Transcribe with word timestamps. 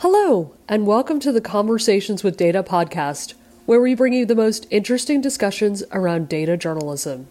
Hello, 0.00 0.52
and 0.68 0.86
welcome 0.86 1.18
to 1.20 1.32
the 1.32 1.40
Conversations 1.40 2.22
with 2.22 2.36
Data 2.36 2.62
podcast, 2.62 3.32
where 3.64 3.80
we 3.80 3.94
bring 3.94 4.12
you 4.12 4.26
the 4.26 4.34
most 4.34 4.66
interesting 4.68 5.22
discussions 5.22 5.82
around 5.90 6.28
data 6.28 6.54
journalism. 6.58 7.28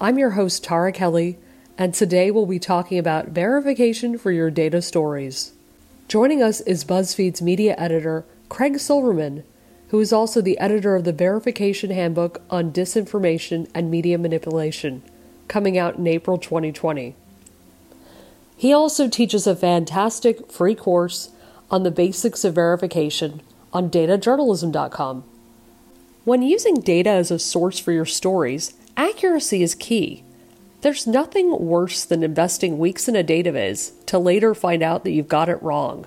I'm 0.00 0.16
your 0.16 0.30
host, 0.30 0.62
Tara 0.62 0.92
Kelly, 0.92 1.36
and 1.76 1.92
today 1.92 2.30
we'll 2.30 2.46
be 2.46 2.60
talking 2.60 2.96
about 2.96 3.30
verification 3.30 4.18
for 4.18 4.30
your 4.30 4.52
data 4.52 4.82
stories. 4.82 5.52
Joining 6.06 6.40
us 6.40 6.60
is 6.60 6.84
BuzzFeed's 6.84 7.42
media 7.42 7.74
editor, 7.76 8.24
Craig 8.48 8.78
Silverman, 8.78 9.42
who 9.88 9.98
is 9.98 10.12
also 10.12 10.40
the 10.40 10.58
editor 10.58 10.94
of 10.94 11.02
the 11.02 11.12
Verification 11.12 11.90
Handbook 11.90 12.40
on 12.50 12.70
Disinformation 12.70 13.68
and 13.74 13.90
Media 13.90 14.16
Manipulation, 14.16 15.02
coming 15.48 15.76
out 15.76 15.96
in 15.96 16.06
April 16.06 16.38
2020. 16.38 17.16
He 18.56 18.72
also 18.72 19.08
teaches 19.08 19.48
a 19.48 19.56
fantastic 19.56 20.52
free 20.52 20.76
course 20.76 21.30
on 21.70 21.82
the 21.82 21.90
basics 21.90 22.44
of 22.44 22.54
verification 22.54 23.42
on 23.72 23.90
datajournalism.com. 23.90 25.24
When 26.24 26.42
using 26.42 26.74
data 26.74 27.10
as 27.10 27.30
a 27.30 27.38
source 27.38 27.78
for 27.78 27.92
your 27.92 28.04
stories, 28.04 28.74
accuracy 28.96 29.62
is 29.62 29.74
key. 29.74 30.24
There's 30.82 31.06
nothing 31.06 31.50
worse 31.58 32.04
than 32.04 32.22
investing 32.22 32.78
weeks 32.78 33.08
in 33.08 33.16
a 33.16 33.24
database 33.24 33.92
to 34.06 34.18
later 34.18 34.54
find 34.54 34.82
out 34.82 35.04
that 35.04 35.12
you've 35.12 35.28
got 35.28 35.48
it 35.48 35.62
wrong. 35.62 36.06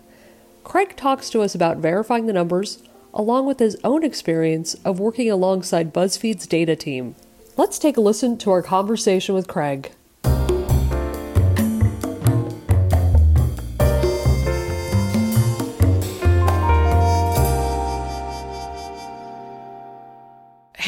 Craig 0.64 0.96
talks 0.96 1.30
to 1.30 1.42
us 1.42 1.54
about 1.54 1.78
verifying 1.78 2.26
the 2.26 2.34
numbers, 2.34 2.82
along 3.14 3.46
with 3.46 3.60
his 3.60 3.78
own 3.84 4.04
experience 4.04 4.76
of 4.86 5.00
working 5.00 5.30
alongside 5.30 5.94
BuzzFeed's 5.94 6.48
data 6.48 6.76
team. 6.76 7.16
Let's 7.56 7.78
take 7.78 7.98
a 7.98 8.02
listen 8.02 8.38
to 8.40 8.52
our 8.52 8.64
conversation 8.64 9.36
with 9.36 9.48
Craig. 9.48 9.92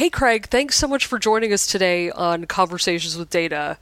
Hey, 0.05 0.11
Craig, 0.11 0.45
thanks 0.49 0.75
so 0.75 0.87
much 0.87 1.07
for 1.07 1.17
joining 1.17 1.51
us 1.51 1.65
today 1.65 2.11
on 2.11 2.45
Conversations 2.45 3.17
with 3.17 3.31
Data. 3.31 3.79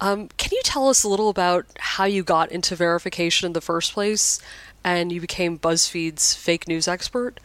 Um, 0.00 0.28
can 0.36 0.50
you 0.52 0.60
tell 0.62 0.88
us 0.88 1.02
a 1.02 1.08
little 1.08 1.28
about 1.28 1.66
how 1.80 2.04
you 2.04 2.22
got 2.22 2.52
into 2.52 2.76
verification 2.76 3.46
in 3.46 3.54
the 3.54 3.60
first 3.60 3.92
place 3.92 4.38
and 4.84 5.10
you 5.10 5.20
became 5.20 5.58
BuzzFeed's 5.58 6.32
fake 6.32 6.68
news 6.68 6.86
expert? 6.86 7.40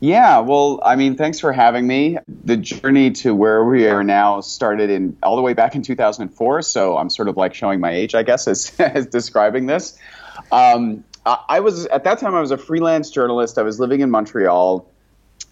Yeah, 0.00 0.38
well, 0.38 0.80
I 0.82 0.96
mean, 0.96 1.16
thanks 1.16 1.38
for 1.38 1.52
having 1.52 1.86
me. 1.86 2.16
The 2.44 2.56
journey 2.56 3.10
to 3.10 3.34
where 3.34 3.62
we 3.62 3.86
are 3.88 4.02
now 4.02 4.40
started 4.40 4.88
in 4.88 5.14
all 5.22 5.36
the 5.36 5.42
way 5.42 5.52
back 5.52 5.74
in 5.74 5.82
2004. 5.82 6.62
So 6.62 6.96
I'm 6.96 7.10
sort 7.10 7.28
of 7.28 7.36
like 7.36 7.52
showing 7.52 7.78
my 7.78 7.92
age, 7.92 8.14
I 8.14 8.22
guess, 8.22 8.48
as, 8.48 8.72
as 8.80 9.06
describing 9.06 9.66
this. 9.66 9.98
Um, 10.50 11.04
I 11.26 11.60
was 11.60 11.84
at 11.86 12.04
that 12.04 12.18
time 12.18 12.34
I 12.34 12.40
was 12.40 12.52
a 12.52 12.58
freelance 12.58 13.10
journalist. 13.10 13.58
I 13.58 13.62
was 13.62 13.80
living 13.80 14.00
in 14.00 14.10
Montreal, 14.10 14.86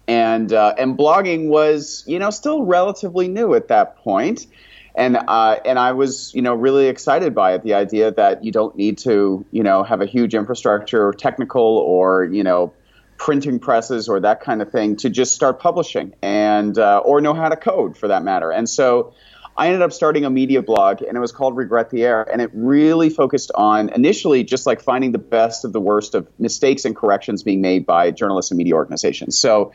and 0.07 0.51
uh, 0.51 0.75
and 0.77 0.97
blogging 0.97 1.47
was 1.47 2.03
you 2.07 2.19
know 2.19 2.29
still 2.29 2.63
relatively 2.63 3.27
new 3.27 3.53
at 3.53 3.69
that 3.69 3.97
point 3.97 4.47
and 4.95 5.17
uh, 5.17 5.59
and 5.65 5.79
I 5.79 5.93
was 5.93 6.33
you 6.33 6.41
know 6.41 6.53
really 6.53 6.87
excited 6.87 7.33
by 7.33 7.53
it. 7.53 7.63
The 7.63 7.73
idea 7.73 8.11
that 8.11 8.43
you 8.43 8.51
don't 8.51 8.75
need 8.75 8.99
to 8.99 9.45
you 9.51 9.63
know 9.63 9.83
have 9.83 10.01
a 10.01 10.05
huge 10.05 10.35
infrastructure, 10.35 11.07
or 11.07 11.13
technical, 11.13 11.61
or 11.61 12.25
you 12.25 12.43
know 12.43 12.73
printing 13.17 13.59
presses 13.59 14.09
or 14.09 14.19
that 14.19 14.41
kind 14.41 14.61
of 14.61 14.71
thing 14.71 14.97
to 14.97 15.09
just 15.09 15.33
start 15.33 15.59
publishing 15.59 16.13
and 16.21 16.77
uh, 16.77 16.97
or 16.99 17.21
know 17.21 17.33
how 17.33 17.47
to 17.49 17.55
code 17.55 17.97
for 17.97 18.09
that 18.09 18.23
matter. 18.23 18.51
And 18.51 18.67
so 18.67 19.13
I 19.55 19.67
ended 19.67 19.81
up 19.81 19.93
starting 19.93 20.25
a 20.25 20.29
media 20.29 20.61
blog 20.61 21.01
and 21.01 21.15
it 21.15 21.19
was 21.19 21.31
called 21.31 21.55
Regret 21.55 21.89
the 21.91 22.03
Error, 22.03 22.23
and 22.23 22.41
it 22.41 22.49
really 22.53 23.09
focused 23.09 23.51
on 23.55 23.89
initially 23.89 24.43
just 24.43 24.65
like 24.65 24.81
finding 24.81 25.11
the 25.11 25.19
best 25.19 25.63
of 25.63 25.73
the 25.73 25.79
worst 25.79 26.15
of 26.15 26.27
mistakes 26.39 26.85
and 26.85 26.95
corrections 26.95 27.43
being 27.43 27.61
made 27.61 27.85
by 27.85 28.11
journalists 28.11 28.51
and 28.51 28.57
media 28.57 28.73
organizations. 28.73 29.37
So 29.37 29.71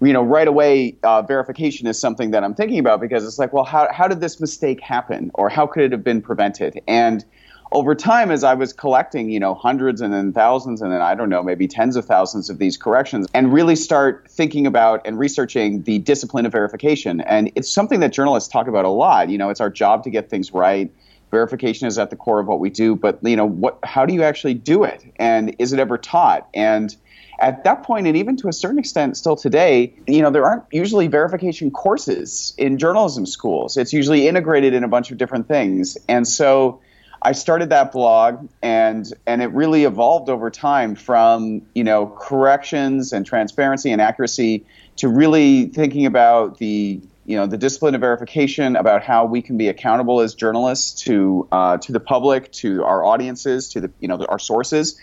you 0.00 0.12
know, 0.12 0.22
right 0.22 0.46
away, 0.46 0.96
uh, 1.02 1.22
verification 1.22 1.86
is 1.86 1.98
something 1.98 2.32
that 2.32 2.44
I'm 2.44 2.54
thinking 2.54 2.78
about 2.78 3.00
because 3.00 3.24
it's 3.24 3.38
like, 3.38 3.52
well, 3.52 3.64
how, 3.64 3.90
how 3.90 4.08
did 4.08 4.20
this 4.20 4.40
mistake 4.40 4.80
happen 4.80 5.30
or 5.34 5.48
how 5.48 5.66
could 5.66 5.84
it 5.84 5.92
have 5.92 6.04
been 6.04 6.20
prevented? 6.20 6.80
And 6.86 7.24
over 7.72 7.94
time, 7.94 8.30
as 8.30 8.44
I 8.44 8.54
was 8.54 8.72
collecting, 8.72 9.30
you 9.30 9.40
know, 9.40 9.54
hundreds 9.54 10.00
and 10.00 10.12
then 10.12 10.32
thousands 10.32 10.82
and 10.82 10.92
then 10.92 11.00
I 11.00 11.14
don't 11.14 11.28
know, 11.28 11.42
maybe 11.42 11.66
tens 11.66 11.96
of 11.96 12.04
thousands 12.04 12.48
of 12.48 12.58
these 12.58 12.76
corrections, 12.76 13.26
and 13.34 13.52
really 13.52 13.76
start 13.76 14.26
thinking 14.30 14.66
about 14.66 15.02
and 15.04 15.18
researching 15.18 15.82
the 15.82 15.98
discipline 15.98 16.46
of 16.46 16.52
verification. 16.52 17.20
And 17.20 17.50
it's 17.54 17.70
something 17.70 18.00
that 18.00 18.12
journalists 18.12 18.48
talk 18.48 18.68
about 18.68 18.84
a 18.84 18.90
lot. 18.90 19.28
You 19.30 19.38
know, 19.38 19.50
it's 19.50 19.60
our 19.60 19.70
job 19.70 20.04
to 20.04 20.10
get 20.10 20.30
things 20.30 20.52
right. 20.52 20.90
Verification 21.30 21.88
is 21.88 21.98
at 21.98 22.10
the 22.10 22.16
core 22.16 22.38
of 22.38 22.46
what 22.46 22.60
we 22.60 22.70
do, 22.70 22.94
but 22.94 23.18
you 23.22 23.36
know, 23.36 23.46
what? 23.46 23.78
How 23.82 24.06
do 24.06 24.14
you 24.14 24.22
actually 24.22 24.54
do 24.54 24.84
it? 24.84 25.04
And 25.16 25.56
is 25.58 25.72
it 25.72 25.80
ever 25.80 25.98
taught? 25.98 26.48
And 26.54 26.94
at 27.40 27.64
that 27.64 27.82
point, 27.82 28.06
and 28.06 28.16
even 28.16 28.36
to 28.38 28.48
a 28.48 28.52
certain 28.52 28.78
extent 28.78 29.16
still 29.16 29.36
today, 29.36 29.92
you 30.06 30.22
know, 30.22 30.30
there 30.30 30.46
aren't 30.46 30.64
usually 30.70 31.08
verification 31.08 31.70
courses 31.70 32.54
in 32.56 32.78
journalism 32.78 33.26
schools. 33.26 33.76
It's 33.76 33.92
usually 33.92 34.28
integrated 34.28 34.72
in 34.72 34.84
a 34.84 34.88
bunch 34.88 35.10
of 35.10 35.18
different 35.18 35.48
things. 35.48 35.98
And 36.08 36.26
so 36.26 36.80
I 37.22 37.32
started 37.32 37.70
that 37.70 37.92
blog 37.92 38.48
and 38.62 39.12
and 39.26 39.42
it 39.42 39.46
really 39.52 39.84
evolved 39.84 40.28
over 40.28 40.50
time 40.50 40.94
from, 40.94 41.62
you 41.74 41.84
know, 41.84 42.06
corrections 42.06 43.12
and 43.12 43.26
transparency 43.26 43.90
and 43.90 44.00
accuracy 44.00 44.64
to 44.96 45.08
really 45.08 45.66
thinking 45.66 46.06
about 46.06 46.58
the 46.58 47.00
you 47.24 47.36
know 47.36 47.46
the 47.46 47.58
discipline 47.58 47.94
of 47.94 48.00
verification 48.00 48.76
about 48.76 49.02
how 49.02 49.24
we 49.24 49.42
can 49.42 49.58
be 49.58 49.68
accountable 49.68 50.20
as 50.20 50.34
journalists 50.34 51.02
to 51.02 51.48
uh, 51.50 51.76
to 51.78 51.92
the 51.92 52.00
public, 52.00 52.52
to 52.52 52.84
our 52.84 53.04
audiences, 53.04 53.68
to 53.70 53.80
the 53.80 53.90
you 54.00 54.06
know 54.08 54.24
our 54.28 54.38
sources, 54.38 54.98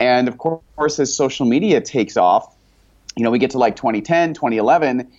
and 0.00 0.28
of 0.28 0.38
course, 0.38 0.98
as 0.98 1.14
social 1.14 1.46
media 1.46 1.80
takes 1.80 2.16
off, 2.16 2.54
you 3.16 3.24
know, 3.24 3.30
we 3.30 3.38
get 3.38 3.50
to 3.50 3.58
like 3.58 3.76
2010, 3.76 4.34
2011, 4.34 5.10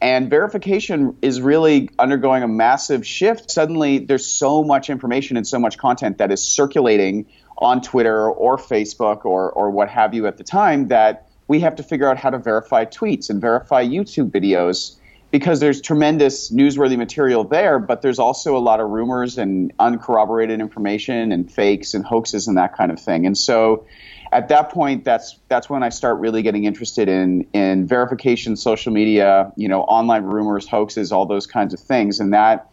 and 0.00 0.28
verification 0.28 1.16
is 1.22 1.40
really 1.40 1.88
undergoing 1.98 2.42
a 2.42 2.48
massive 2.48 3.06
shift. 3.06 3.50
Suddenly, 3.50 3.98
there's 3.98 4.26
so 4.26 4.62
much 4.62 4.90
information 4.90 5.36
and 5.36 5.46
so 5.46 5.58
much 5.58 5.78
content 5.78 6.18
that 6.18 6.30
is 6.30 6.42
circulating 6.42 7.26
on 7.58 7.80
Twitter 7.80 8.30
or 8.30 8.58
Facebook 8.58 9.24
or, 9.24 9.50
or 9.52 9.70
what 9.70 9.88
have 9.88 10.12
you 10.12 10.26
at 10.26 10.36
the 10.36 10.44
time 10.44 10.88
that 10.88 11.28
we 11.48 11.60
have 11.60 11.76
to 11.76 11.82
figure 11.82 12.08
out 12.08 12.18
how 12.18 12.28
to 12.28 12.38
verify 12.38 12.84
tweets 12.84 13.30
and 13.30 13.40
verify 13.40 13.84
YouTube 13.84 14.30
videos 14.30 14.96
because 15.30 15.60
there's 15.60 15.80
tremendous 15.80 16.52
newsworthy 16.52 16.96
material 16.96 17.44
there, 17.44 17.78
but 17.78 18.02
there's 18.02 18.18
also 18.18 18.56
a 18.56 18.60
lot 18.60 18.80
of 18.80 18.90
rumors 18.90 19.38
and 19.38 19.72
uncorroborated 19.78 20.60
information 20.60 21.32
and 21.32 21.50
fakes 21.50 21.94
and 21.94 22.04
hoaxes 22.04 22.46
and 22.46 22.56
that 22.56 22.76
kind 22.76 22.92
of 22.92 23.00
thing. 23.00 23.26
And 23.26 23.36
so 23.36 23.86
at 24.36 24.48
that 24.48 24.68
point, 24.70 25.02
that's 25.04 25.38
that's 25.48 25.70
when 25.70 25.82
I 25.82 25.88
start 25.88 26.18
really 26.20 26.42
getting 26.42 26.64
interested 26.64 27.08
in 27.08 27.46
in 27.54 27.86
verification, 27.86 28.54
social 28.54 28.92
media, 28.92 29.50
you 29.56 29.66
know, 29.66 29.80
online 29.84 30.24
rumors, 30.24 30.68
hoaxes, 30.68 31.10
all 31.10 31.24
those 31.24 31.46
kinds 31.46 31.72
of 31.72 31.80
things, 31.80 32.20
and 32.20 32.32
that. 32.32 32.70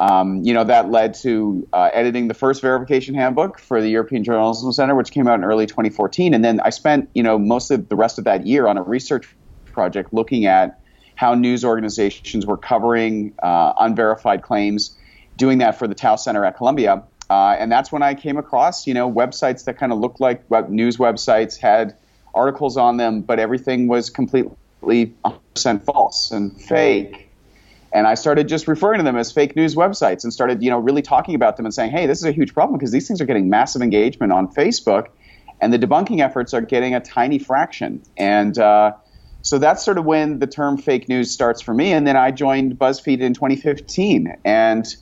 Um, 0.00 0.42
you 0.42 0.54
know 0.54 0.64
that 0.64 0.90
led 0.90 1.12
to 1.16 1.68
uh, 1.74 1.90
editing 1.92 2.26
the 2.26 2.34
first 2.34 2.62
verification 2.62 3.14
handbook 3.14 3.58
for 3.58 3.82
the 3.82 3.90
European 3.90 4.24
Journalism 4.24 4.72
Center, 4.72 4.94
which 4.94 5.10
came 5.10 5.28
out 5.28 5.34
in 5.34 5.44
early 5.44 5.66
2014. 5.66 6.32
And 6.32 6.42
then 6.42 6.60
I 6.60 6.70
spent 6.70 7.10
you 7.14 7.22
know 7.22 7.38
most 7.38 7.70
of 7.70 7.90
the 7.90 7.94
rest 7.94 8.18
of 8.18 8.24
that 8.24 8.46
year 8.46 8.66
on 8.66 8.78
a 8.78 8.82
research 8.82 9.28
project 9.66 10.14
looking 10.14 10.46
at 10.46 10.80
how 11.14 11.34
news 11.34 11.62
organizations 11.62 12.46
were 12.46 12.56
covering 12.56 13.34
uh, 13.42 13.74
unverified 13.78 14.42
claims, 14.42 14.96
doing 15.36 15.58
that 15.58 15.78
for 15.78 15.86
the 15.86 15.94
Tow 15.94 16.16
Center 16.16 16.42
at 16.46 16.56
Columbia. 16.56 17.02
Uh, 17.32 17.56
and 17.58 17.72
that's 17.72 17.90
when 17.90 18.02
I 18.02 18.12
came 18.12 18.36
across, 18.36 18.86
you 18.86 18.92
know, 18.92 19.10
websites 19.10 19.64
that 19.64 19.78
kind 19.78 19.90
of 19.90 19.98
looked 19.98 20.20
like 20.20 20.44
web, 20.50 20.68
news 20.68 20.98
websites, 20.98 21.56
had 21.56 21.96
articles 22.34 22.76
on 22.76 22.98
them, 22.98 23.22
but 23.22 23.38
everything 23.38 23.88
was 23.88 24.10
completely 24.10 25.14
100% 25.24 25.82
false 25.82 26.30
and 26.30 26.60
fake. 26.60 27.30
And 27.90 28.06
I 28.06 28.16
started 28.16 28.48
just 28.48 28.68
referring 28.68 28.98
to 28.98 29.04
them 29.04 29.16
as 29.16 29.32
fake 29.32 29.56
news 29.56 29.74
websites 29.74 30.24
and 30.24 30.32
started, 30.32 30.62
you 30.62 30.68
know, 30.68 30.78
really 30.78 31.00
talking 31.00 31.34
about 31.34 31.56
them 31.56 31.64
and 31.64 31.74
saying, 31.74 31.90
hey, 31.90 32.04
this 32.04 32.18
is 32.18 32.26
a 32.26 32.32
huge 32.32 32.52
problem 32.52 32.78
because 32.78 32.92
these 32.92 33.08
things 33.08 33.18
are 33.22 33.26
getting 33.26 33.48
massive 33.48 33.80
engagement 33.80 34.30
on 34.30 34.46
Facebook, 34.52 35.08
and 35.58 35.72
the 35.72 35.78
debunking 35.78 36.20
efforts 36.20 36.52
are 36.52 36.60
getting 36.60 36.94
a 36.94 37.00
tiny 37.00 37.38
fraction. 37.38 38.02
And 38.18 38.58
uh, 38.58 38.92
so 39.40 39.58
that's 39.58 39.82
sort 39.82 39.96
of 39.96 40.04
when 40.04 40.38
the 40.38 40.46
term 40.46 40.76
fake 40.76 41.08
news 41.08 41.30
starts 41.30 41.62
for 41.62 41.72
me. 41.72 41.94
And 41.94 42.06
then 42.06 42.18
I 42.18 42.30
joined 42.30 42.78
BuzzFeed 42.78 43.20
in 43.20 43.32
2015, 43.32 44.36
and 44.44 44.94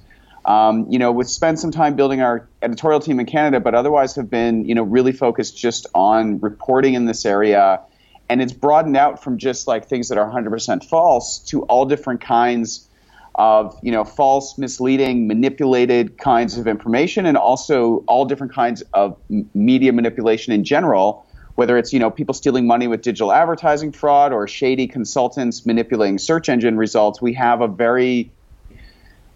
um, 0.44 0.86
you 0.88 0.98
know, 0.98 1.12
we 1.12 1.24
spent 1.24 1.58
some 1.58 1.70
time 1.70 1.96
building 1.96 2.22
our 2.22 2.48
editorial 2.62 3.00
team 3.00 3.20
in 3.20 3.26
Canada, 3.26 3.60
but 3.60 3.74
otherwise 3.74 4.14
have 4.16 4.30
been, 4.30 4.64
you 4.64 4.74
know, 4.74 4.82
really 4.82 5.12
focused 5.12 5.56
just 5.56 5.86
on 5.94 6.40
reporting 6.40 6.94
in 6.94 7.04
this 7.04 7.26
area. 7.26 7.80
And 8.28 8.40
it's 8.40 8.52
broadened 8.52 8.96
out 8.96 9.22
from 9.22 9.38
just 9.38 9.66
like 9.66 9.88
things 9.88 10.08
that 10.08 10.18
are 10.18 10.30
100% 10.30 10.84
false 10.84 11.40
to 11.46 11.62
all 11.64 11.84
different 11.84 12.20
kinds 12.20 12.88
of, 13.34 13.78
you 13.82 13.92
know, 13.92 14.04
false, 14.04 14.56
misleading, 14.56 15.26
manipulated 15.26 16.16
kinds 16.16 16.56
of 16.56 16.66
information, 16.66 17.26
and 17.26 17.36
also 17.36 18.04
all 18.06 18.24
different 18.24 18.52
kinds 18.52 18.82
of 18.94 19.16
media 19.54 19.92
manipulation 19.92 20.52
in 20.52 20.64
general. 20.64 21.26
Whether 21.56 21.76
it's 21.76 21.92
you 21.92 21.98
know 21.98 22.10
people 22.10 22.32
stealing 22.32 22.66
money 22.66 22.86
with 22.86 23.02
digital 23.02 23.32
advertising 23.32 23.92
fraud 23.92 24.32
or 24.32 24.48
shady 24.48 24.86
consultants 24.86 25.66
manipulating 25.66 26.16
search 26.16 26.48
engine 26.48 26.78
results, 26.78 27.20
we 27.20 27.34
have 27.34 27.60
a 27.60 27.68
very 27.68 28.32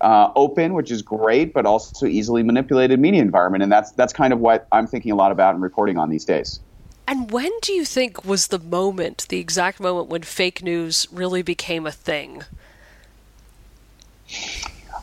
uh, 0.04 0.30
open, 0.36 0.74
which 0.74 0.90
is 0.90 1.00
great, 1.00 1.54
but 1.54 1.64
also 1.64 2.06
easily 2.06 2.42
manipulated 2.42 3.00
media 3.00 3.22
environment, 3.22 3.62
and 3.62 3.72
that's 3.72 3.90
that's 3.92 4.12
kind 4.12 4.32
of 4.32 4.38
what 4.38 4.68
I'm 4.70 4.86
thinking 4.86 5.10
a 5.12 5.16
lot 5.16 5.32
about 5.32 5.54
and 5.54 5.62
reporting 5.62 5.96
on 5.96 6.10
these 6.10 6.26
days. 6.26 6.60
And 7.08 7.30
when 7.30 7.50
do 7.62 7.72
you 7.72 7.84
think 7.84 8.24
was 8.24 8.48
the 8.48 8.58
moment, 8.58 9.26
the 9.28 9.38
exact 9.38 9.80
moment 9.80 10.08
when 10.08 10.22
fake 10.22 10.62
news 10.62 11.06
really 11.10 11.42
became 11.42 11.86
a 11.86 11.92
thing? 11.92 12.42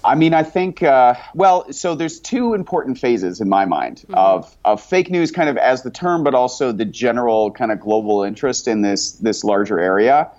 I 0.04 0.16
mean, 0.16 0.34
I 0.34 0.42
think, 0.42 0.82
uh, 0.82 1.14
well, 1.36 1.72
so 1.72 1.94
there's 1.94 2.20
two 2.20 2.56
important 2.56 2.98
phases 2.98 3.40
in 3.40 3.50
my 3.50 3.66
mind 3.66 3.98
mm-hmm. 3.98 4.16
of, 4.16 4.56
of 4.66 4.82
fake 4.82 5.12
news 5.12 5.32
kind 5.32 5.48
of 5.48 5.58
as 5.58 5.84
the 5.84 5.92
term, 5.92 6.24
but 6.24 6.34
also 6.34 6.72
the 6.72 6.86
general 6.86 7.52
kind 7.52 7.72
of 7.72 7.80
global 7.80 8.24
interest 8.24 8.68
in 8.68 8.82
this, 8.82 9.12
this 9.14 9.44
larger 9.44 9.80
area. 9.80 10.32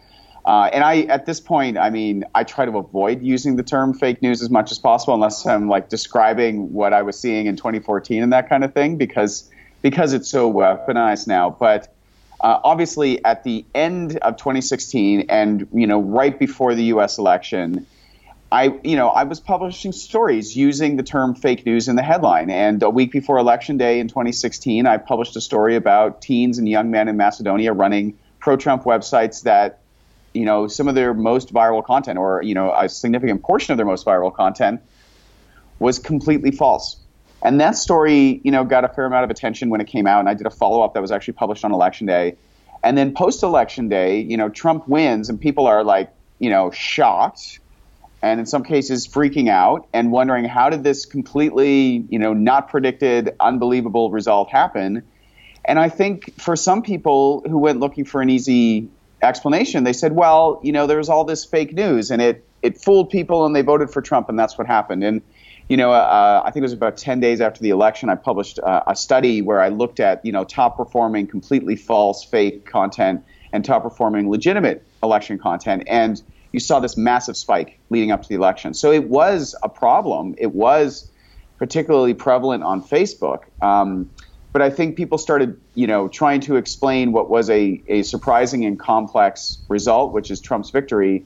Uh, 0.44 0.68
and 0.72 0.82
I, 0.82 1.02
at 1.02 1.26
this 1.26 1.38
point, 1.38 1.78
I 1.78 1.90
mean, 1.90 2.24
I 2.34 2.42
try 2.42 2.64
to 2.64 2.76
avoid 2.76 3.22
using 3.22 3.56
the 3.56 3.62
term 3.62 3.94
fake 3.94 4.22
news 4.22 4.42
as 4.42 4.50
much 4.50 4.72
as 4.72 4.78
possible, 4.78 5.14
unless 5.14 5.46
I'm 5.46 5.68
like 5.68 5.88
describing 5.88 6.72
what 6.72 6.92
I 6.92 7.02
was 7.02 7.18
seeing 7.18 7.46
in 7.46 7.56
2014 7.56 8.22
and 8.22 8.32
that 8.32 8.48
kind 8.48 8.64
of 8.64 8.74
thing, 8.74 8.96
because 8.96 9.48
because 9.82 10.12
it's 10.12 10.28
so 10.28 10.52
weaponized 10.52 11.26
now. 11.26 11.50
But 11.50 11.94
uh, 12.40 12.58
obviously, 12.64 13.24
at 13.24 13.44
the 13.44 13.64
end 13.74 14.18
of 14.18 14.36
2016, 14.36 15.26
and 15.28 15.68
you 15.72 15.86
know, 15.86 16.00
right 16.00 16.36
before 16.36 16.74
the 16.74 16.84
U.S. 16.84 17.18
election, 17.18 17.86
I, 18.52 18.78
you 18.84 18.96
know, 18.96 19.08
I 19.08 19.24
was 19.24 19.40
publishing 19.40 19.92
stories 19.92 20.54
using 20.54 20.96
the 20.96 21.02
term 21.02 21.34
fake 21.34 21.64
news 21.64 21.88
in 21.88 21.96
the 21.96 22.02
headline. 22.02 22.50
And 22.50 22.82
a 22.82 22.90
week 22.90 23.10
before 23.10 23.38
Election 23.38 23.78
Day 23.78 23.98
in 23.98 24.08
2016, 24.08 24.86
I 24.86 24.98
published 24.98 25.34
a 25.36 25.40
story 25.40 25.74
about 25.74 26.20
teens 26.20 26.58
and 26.58 26.68
young 26.68 26.90
men 26.90 27.08
in 27.08 27.16
Macedonia 27.16 27.72
running 27.72 28.18
pro-Trump 28.40 28.84
websites 28.84 29.44
that, 29.44 29.78
you 30.34 30.44
know, 30.44 30.67
some 30.69 30.88
of 30.88 30.94
their 30.94 31.14
most 31.14 31.52
viral 31.52 31.84
content, 31.84 32.19
or 32.19 32.43
you 32.43 32.55
know, 32.55 32.73
a 32.75 32.88
significant 32.88 33.43
portion 33.43 33.73
of 33.73 33.76
their 33.76 33.87
most 33.87 34.06
viral 34.06 34.34
content, 34.34 34.81
was 35.79 35.99
completely 35.99 36.50
false. 36.50 36.96
And 37.43 37.61
that 37.61 37.76
story, 37.76 38.40
you 38.44 38.52
know, 38.52 38.64
got 38.64 38.84
a 38.84 38.88
fair 38.88 39.05
amount 39.05 39.25
of 39.25 39.31
attention 39.31 39.69
when 39.69 39.81
it 39.81 39.88
came 39.88 40.06
out. 40.06 40.20
And 40.20 40.29
I 40.29 40.34
did 40.34 40.46
a 40.46 40.50
follow-up 40.50 40.94
that 40.94 41.00
was 41.00 41.11
actually 41.11 41.34
published 41.34 41.64
on 41.64 41.73
Election 41.73 42.06
Day. 42.06 42.37
And 42.84 42.96
then 42.96 43.14
post-election 43.14 43.88
day, 43.88 44.20
you 44.20 44.37
know, 44.37 44.49
Trump 44.49 44.88
wins, 44.88 45.29
and 45.29 45.40
people 45.40 45.67
are 45.67 45.84
like, 45.84 46.11
you 46.38 46.50
know, 46.50 46.70
shocked 46.70 47.61
and 48.23 48.38
in 48.38 48.46
some 48.46 48.62
cases 48.62 49.06
freaking 49.08 49.49
out 49.49 49.88
and 49.93 50.12
wondering 50.12 50.44
how 50.44 50.70
did 50.70 50.85
this 50.85 51.06
completely, 51.06 52.05
you 52.08 52.19
know, 52.19 52.32
not 52.32 52.69
predicted, 52.69 53.35
unbelievable 53.40 54.11
result 54.11 54.49
happen. 54.50 55.02
And 55.64 55.78
I 55.78 55.88
think 55.88 56.40
for 56.40 56.56
some 56.56 56.82
people 56.82 57.44
who 57.49 57.58
went 57.58 57.81
looking 57.81 58.05
for 58.05 58.23
an 58.23 58.31
easy 58.31 58.88
explanation, 59.22 59.84
they 59.84 59.92
said, 59.92 60.12
well, 60.12 60.60
you 60.62 60.72
know, 60.72 60.86
there 60.86 60.98
was 60.98 61.08
all 61.08 61.24
this 61.24 61.44
fake 61.44 61.72
news 61.72 62.10
and 62.10 62.20
it 62.20 62.44
it 62.62 62.80
fooled 62.80 63.10
people 63.10 63.44
and 63.44 63.56
they 63.56 63.62
voted 63.62 63.90
for 63.90 64.00
Trump 64.00 64.28
and 64.28 64.38
that's 64.38 64.56
what 64.56 64.66
happened. 64.66 65.02
And 65.02 65.22
you 65.69 65.76
know, 65.76 65.92
uh, 65.92 66.42
I 66.44 66.50
think 66.50 66.62
it 66.62 66.64
was 66.64 66.72
about 66.72 66.96
10 66.96 67.20
days 67.20 67.40
after 67.40 67.60
the 67.60 67.70
election, 67.70 68.08
I 68.08 68.14
published 68.14 68.58
uh, 68.58 68.82
a 68.86 68.96
study 68.96 69.40
where 69.42 69.60
I 69.60 69.69
looked 69.69 70.00
at, 70.00 70.24
you 70.24 70.32
know, 70.32 70.44
top 70.44 70.76
performing 70.76 71.26
completely 71.26 71.76
false, 71.76 72.24
fake 72.24 72.66
content 72.66 73.24
and 73.52 73.64
top 73.64 73.82
performing 73.82 74.30
legitimate 74.30 74.86
election 75.02 75.38
content. 75.38 75.84
And 75.86 76.20
you 76.52 76.60
saw 76.60 76.80
this 76.80 76.96
massive 76.96 77.36
spike 77.36 77.78
leading 77.90 78.10
up 78.10 78.22
to 78.22 78.28
the 78.28 78.34
election. 78.34 78.75
So 78.75 78.92
it 78.92 79.08
was 79.08 79.54
a 79.62 79.68
problem. 79.68 80.34
It 80.38 80.52
was 80.52 81.10
particularly 81.58 82.12
prevalent 82.14 82.64
on 82.64 82.82
Facebook. 82.82 83.44
Um, 83.62 84.10
but 84.52 84.60
I 84.60 84.70
think 84.70 84.96
people 84.96 85.19
started, 85.19 85.58
you 85.75 85.87
know, 85.87 86.08
trying 86.08 86.40
to 86.43 86.56
explain 86.56 87.12
what 87.12 87.31
was 87.31 87.49
a, 87.49 87.82
a 87.88 88.02
surprising 88.02 88.64
and 88.64 88.78
complex 88.78 89.58
result, 89.69 90.12
which 90.12 90.31
is 90.31 90.40
Trump's 90.40 90.70
victory, 90.70 91.25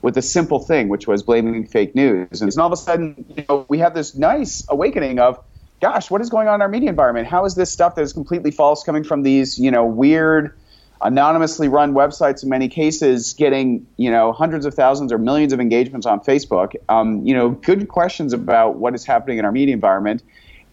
with 0.00 0.16
a 0.16 0.22
simple 0.22 0.60
thing, 0.60 0.88
which 0.88 1.08
was 1.08 1.24
blaming 1.24 1.66
fake 1.66 1.94
news. 1.94 2.40
And 2.40 2.56
all 2.58 2.66
of 2.66 2.72
a 2.72 2.76
sudden, 2.76 3.24
you 3.36 3.44
know, 3.48 3.66
we 3.68 3.78
have 3.78 3.94
this 3.94 4.14
nice 4.14 4.64
awakening 4.68 5.18
of, 5.18 5.42
gosh, 5.80 6.10
what 6.10 6.20
is 6.20 6.30
going 6.30 6.46
on 6.46 6.56
in 6.56 6.62
our 6.62 6.68
media 6.68 6.88
environment? 6.88 7.26
How 7.26 7.44
is 7.44 7.56
this 7.56 7.72
stuff 7.72 7.96
that 7.96 8.02
is 8.02 8.12
completely 8.12 8.52
false 8.52 8.84
coming 8.84 9.02
from 9.02 9.22
these, 9.22 9.58
you 9.58 9.72
know, 9.72 9.84
weird 9.84 10.56
anonymously 11.02 11.68
run 11.68 11.92
websites 11.92 12.42
in 12.42 12.48
many 12.48 12.68
cases 12.68 13.34
getting 13.34 13.86
you 13.98 14.10
know 14.10 14.32
hundreds 14.32 14.64
of 14.64 14.72
thousands 14.72 15.12
or 15.12 15.18
millions 15.18 15.52
of 15.52 15.60
engagements 15.60 16.06
on 16.06 16.20
facebook 16.20 16.74
um, 16.88 17.24
you 17.26 17.34
know 17.34 17.50
good 17.50 17.88
questions 17.88 18.32
about 18.32 18.76
what 18.76 18.94
is 18.94 19.04
happening 19.04 19.38
in 19.38 19.44
our 19.44 19.52
media 19.52 19.74
environment 19.74 20.22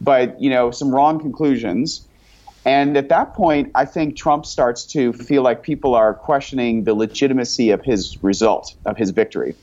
but 0.04 0.40
you 0.42 0.50
know 0.50 0.72
some 0.72 0.94
wrong 0.94 1.20
conclusions 1.20 2.06
and 2.66 2.98
at 2.98 3.10
that 3.10 3.34
point 3.34 3.72
i 3.76 3.86
think 3.86 4.16
trump 4.18 4.46
starts 4.46 4.86
to 4.86 5.14
feel 5.14 5.42
like 5.42 5.64
people 5.64 5.96
are 5.96 6.14
questioning 6.14 6.84
the 6.84 6.94
legitimacy 6.94 7.72
of 7.72 7.82
his 7.82 8.18
result 8.24 8.76
of 8.86 8.98
his 8.98 9.12
victory 9.12 9.56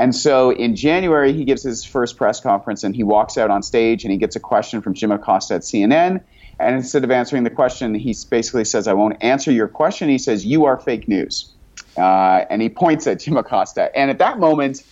and 0.00 0.16
so 0.16 0.50
in 0.50 0.76
January, 0.76 1.34
he 1.34 1.44
gives 1.44 1.62
his 1.62 1.84
first 1.84 2.16
press 2.16 2.40
conference 2.40 2.84
and 2.84 2.96
he 2.96 3.02
walks 3.02 3.36
out 3.36 3.50
on 3.50 3.62
stage 3.62 4.02
and 4.02 4.10
he 4.10 4.16
gets 4.16 4.34
a 4.34 4.40
question 4.40 4.80
from 4.80 4.94
Jim 4.94 5.12
Acosta 5.12 5.56
at 5.56 5.60
CNN. 5.60 6.22
And 6.58 6.74
instead 6.74 7.04
of 7.04 7.10
answering 7.10 7.44
the 7.44 7.50
question, 7.50 7.94
he 7.94 8.16
basically 8.30 8.64
says, 8.64 8.88
I 8.88 8.94
won't 8.94 9.22
answer 9.22 9.52
your 9.52 9.68
question. 9.68 10.08
He 10.08 10.16
says, 10.16 10.46
You 10.46 10.64
are 10.64 10.78
fake 10.78 11.06
news. 11.06 11.52
Uh, 11.98 12.46
and 12.48 12.62
he 12.62 12.70
points 12.70 13.06
at 13.06 13.20
Jim 13.20 13.36
Acosta. 13.36 13.94
And 13.94 14.10
at 14.10 14.16
that 14.20 14.38
moment, 14.38 14.82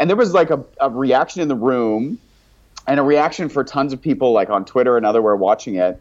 and 0.00 0.10
there 0.10 0.16
was 0.16 0.34
like 0.34 0.50
a, 0.50 0.64
a 0.80 0.90
reaction 0.90 1.42
in 1.42 1.48
the 1.48 1.54
room 1.54 2.18
and 2.86 3.00
a 3.00 3.02
reaction 3.02 3.48
for 3.48 3.64
tons 3.64 3.92
of 3.92 4.00
people, 4.00 4.32
like 4.32 4.50
on 4.50 4.64
Twitter 4.64 4.96
and 4.96 5.04
otherwhere 5.04 5.36
watching 5.36 5.76
it. 5.76 6.00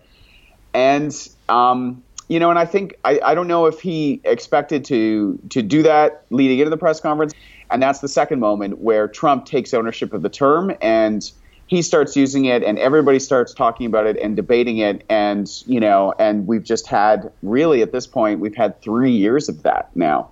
And, 0.73 1.15
um, 1.49 2.03
you 2.27 2.39
know, 2.39 2.49
and 2.49 2.59
I 2.59 2.65
think 2.65 2.95
I, 3.05 3.19
I 3.23 3.35
don't 3.35 3.47
know 3.47 3.65
if 3.65 3.79
he 3.79 4.21
expected 4.23 4.85
to 4.85 5.39
to 5.49 5.61
do 5.61 5.83
that 5.83 6.25
leading 6.29 6.59
into 6.59 6.69
the 6.69 6.77
press 6.77 6.99
conference. 6.99 7.33
And 7.71 7.81
that's 7.81 7.99
the 7.99 8.07
second 8.07 8.39
moment 8.39 8.79
where 8.79 9.07
Trump 9.07 9.45
takes 9.45 9.73
ownership 9.73 10.13
of 10.13 10.21
the 10.21 10.29
term 10.29 10.75
and 10.81 11.29
he 11.67 11.81
starts 11.81 12.15
using 12.15 12.45
it 12.45 12.63
and 12.63 12.77
everybody 12.77 13.19
starts 13.19 13.53
talking 13.53 13.87
about 13.87 14.05
it 14.05 14.17
and 14.17 14.35
debating 14.35 14.77
it 14.77 15.03
and 15.09 15.63
you 15.65 15.79
know 15.79 16.13
and 16.19 16.47
we've 16.47 16.63
just 16.63 16.87
had 16.87 17.31
really 17.41 17.81
at 17.81 17.91
this 17.91 18.05
point 18.05 18.39
we've 18.39 18.55
had 18.55 18.79
three 18.81 19.11
years 19.11 19.49
of 19.49 19.63
that 19.63 19.89
now 19.95 20.29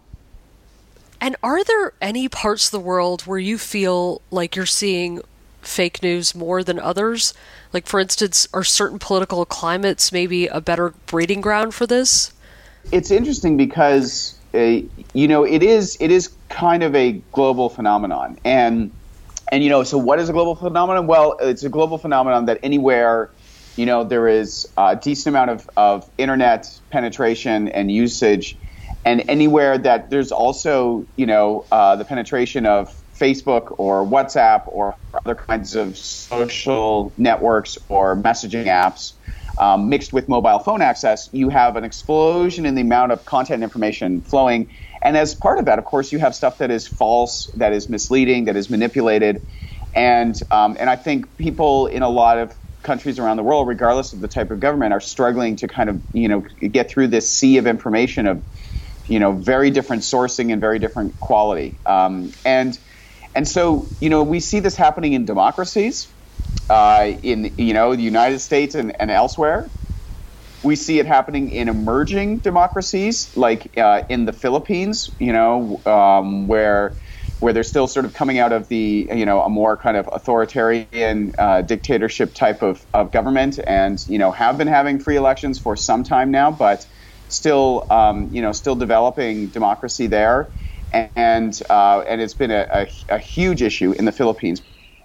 and 1.20 1.36
are 1.42 1.64
there 1.64 1.94
any 2.02 2.28
parts 2.30 2.66
of 2.66 2.72
the 2.72 2.80
world 2.80 3.24
where 3.24 3.40
you 3.40 3.58
feel 3.58 4.22
like 4.30 4.56
you're 4.56 4.66
seeing 4.66 5.22
fake 5.65 6.01
news 6.04 6.36
more 6.36 6.63
than 6.63 6.80
others. 6.80 7.33
Like 7.71 7.88
for 7.88 8.00
instance 8.00 8.48
are 8.54 8.63
certain 8.63 9.00
political 9.00 9.45
climates 9.45 10.12
maybe 10.12 10.48
a 10.48 10.62
better 10.62 10.94
breeding 11.06 11.42
ground 11.42 11.74
for 11.74 11.88
this? 11.88 12.33
It's 12.92 13.12
interesting 13.12 13.57
because 13.57 14.38
uh, 14.54 14.81
you 15.13 15.27
know 15.27 15.44
it 15.44 15.63
is 15.63 15.98
it 16.00 16.12
is 16.12 16.30
kind 16.50 16.83
of 16.83 16.95
a 16.95 17.13
global 17.31 17.69
phenomenon. 17.69 18.38
And 18.44 18.92
and 19.54 19.63
you 19.63 19.69
know, 19.69 19.83
so 19.83 20.00
what 20.00 20.19
is 20.19 20.30
a 20.30 20.33
global 20.33 20.56
phenomenon? 20.56 21.06
Well, 21.06 21.38
it's 21.39 21.63
a 21.63 21.69
global 21.69 22.00
phenomenon 22.00 22.45
that 22.45 22.59
anywhere, 22.63 23.30
you 23.75 23.86
know, 23.86 24.04
there 24.04 24.27
is 24.27 24.68
a 24.77 24.95
decent 24.95 25.36
amount 25.36 25.51
of, 25.51 25.69
of 25.77 26.09
internet 26.18 26.80
penetration 26.89 27.68
and 27.68 27.92
usage, 27.92 28.57
and 29.06 29.23
anywhere 29.30 29.78
that 29.78 30.09
there's 30.09 30.31
also, 30.31 31.06
you 31.18 31.28
know, 31.28 31.66
uh, 31.71 31.95
the 31.95 32.04
penetration 32.04 32.66
of 32.66 33.03
Facebook 33.23 33.75
or 33.77 34.06
WhatsApp 34.06 34.63
or 34.68 34.95
other 35.13 35.35
kinds 35.35 35.75
of 35.75 35.97
social 35.97 37.13
networks 37.18 37.77
or 37.89 38.15
messaging 38.15 38.65
apps. 38.65 39.13
Um, 39.57 39.87
mixed 39.87 40.11
with 40.11 40.27
mobile 40.27 40.57
phone 40.57 40.81
access, 40.81 41.30
you 41.31 41.49
have 41.49 41.75
an 41.75 41.83
explosion 41.83 42.65
in 42.65 42.73
the 42.73 42.81
amount 42.81 43.11
of 43.11 43.23
content 43.23 43.61
information 43.61 44.21
flowing 44.21 44.68
and 45.03 45.18
as 45.18 45.35
part 45.35 45.59
of 45.59 45.65
that, 45.65 45.77
of 45.80 45.85
course, 45.85 46.11
you 46.11 46.19
have 46.19 46.33
stuff 46.33 46.59
that 46.59 46.71
is 46.71 46.87
false, 46.87 47.47
that 47.57 47.73
is 47.73 47.89
misleading, 47.89 48.45
that 48.45 48.56
is 48.56 48.69
manipulated. 48.69 49.42
And, 49.94 50.42
um, 50.49 50.77
and 50.80 50.89
I 50.89 50.95
think 50.95 51.37
people 51.37 51.87
in 51.87 52.01
a 52.01 52.09
lot 52.09 52.37
of 52.39 52.56
countries 52.83 53.19
around 53.19 53.37
the 53.37 53.44
world, 53.44 53.68
regardless 53.68 54.13
of 54.13 54.21
the 54.21 54.30
type 54.30 54.49
of 54.49 54.61
government, 54.61 54.94
are 54.94 55.01
struggling 55.01 55.57
to 55.57 55.68
kind 55.68 55.89
of, 55.89 56.01
you 56.13 56.30
know, 56.30 56.39
get 56.39 56.89
through 56.89 57.07
this 57.09 57.30
sea 57.30 57.57
of 57.57 57.68
information 57.68 58.27
of, 58.27 58.42
you 59.07 59.19
know, 59.19 59.33
very 59.33 59.71
different 59.71 60.03
sourcing 60.03 60.53
and 60.53 60.61
very 60.61 60.80
different 60.80 61.19
quality. 61.19 61.77
Um, 61.85 62.31
and, 62.45 62.80
and 63.35 63.47
so, 63.47 63.92
you 63.99 64.09
know, 64.09 64.23
we 64.23 64.40
see 64.40 64.59
this 64.59 64.75
happening 64.75 65.13
in 65.13 65.25
democracies, 65.25 66.13
uh, 66.69 67.13
in, 67.23 67.56
you 67.57 67.73
know, 67.73 67.95
the 67.95 68.04
United 68.04 68.40
States 68.40 68.75
and, 68.75 68.99
and 68.99 69.11
elsewhere. 69.11 69.71
We 70.63 70.75
see 70.78 70.99
it 70.99 71.06
happening 71.06 71.49
in 71.52 71.68
emerging 71.68 72.40
democracies, 72.40 73.31
like 73.35 73.78
uh, 73.78 74.04
in 74.09 74.25
the 74.25 74.33
Philippines, 74.33 75.09
you 75.19 75.33
know, 75.33 75.81
um, 75.85 76.47
where 76.47 76.97
where 77.40 77.52
they're 77.52 77.63
still 77.63 77.87
sort 77.87 78.06
of 78.06 78.13
coming 78.13 78.40
out 78.40 78.54
of 78.54 78.69
the 78.69 79.09
you 79.13 79.25
know 79.25 79.42
a 79.42 79.49
more 79.49 79.75
kind 79.75 79.97
of 79.97 80.07
authoritarian 80.13 81.33
uh, 81.37 81.61
dictatorship 81.61 82.33
type 82.33 82.63
of, 82.63 82.85
of 82.94 83.11
government, 83.11 83.59
and 83.68 83.99
you 84.07 84.18
know 84.18 84.31
have 84.31 84.57
been 84.57 84.68
having 84.68 84.97
free 84.99 85.18
elections 85.18 85.59
for 85.59 85.75
some 85.75 86.04
time 86.06 86.31
now, 86.31 86.49
but 86.52 86.85
still 87.28 87.85
um, 87.90 88.30
you 88.31 88.42
know 88.42 88.54
still 88.54 88.75
developing 88.75 89.49
democracy 89.49 90.07
there, 90.07 90.54
and 90.94 91.59
uh, 91.69 92.02
and 92.07 92.21
it's 92.21 92.35
been 92.35 92.52
a, 92.52 92.68
a, 92.71 92.88
a 93.09 93.19
huge 93.19 93.64
issue 93.64 93.94
in 93.94 94.06
the 94.06 94.14
Philippines 94.14 94.62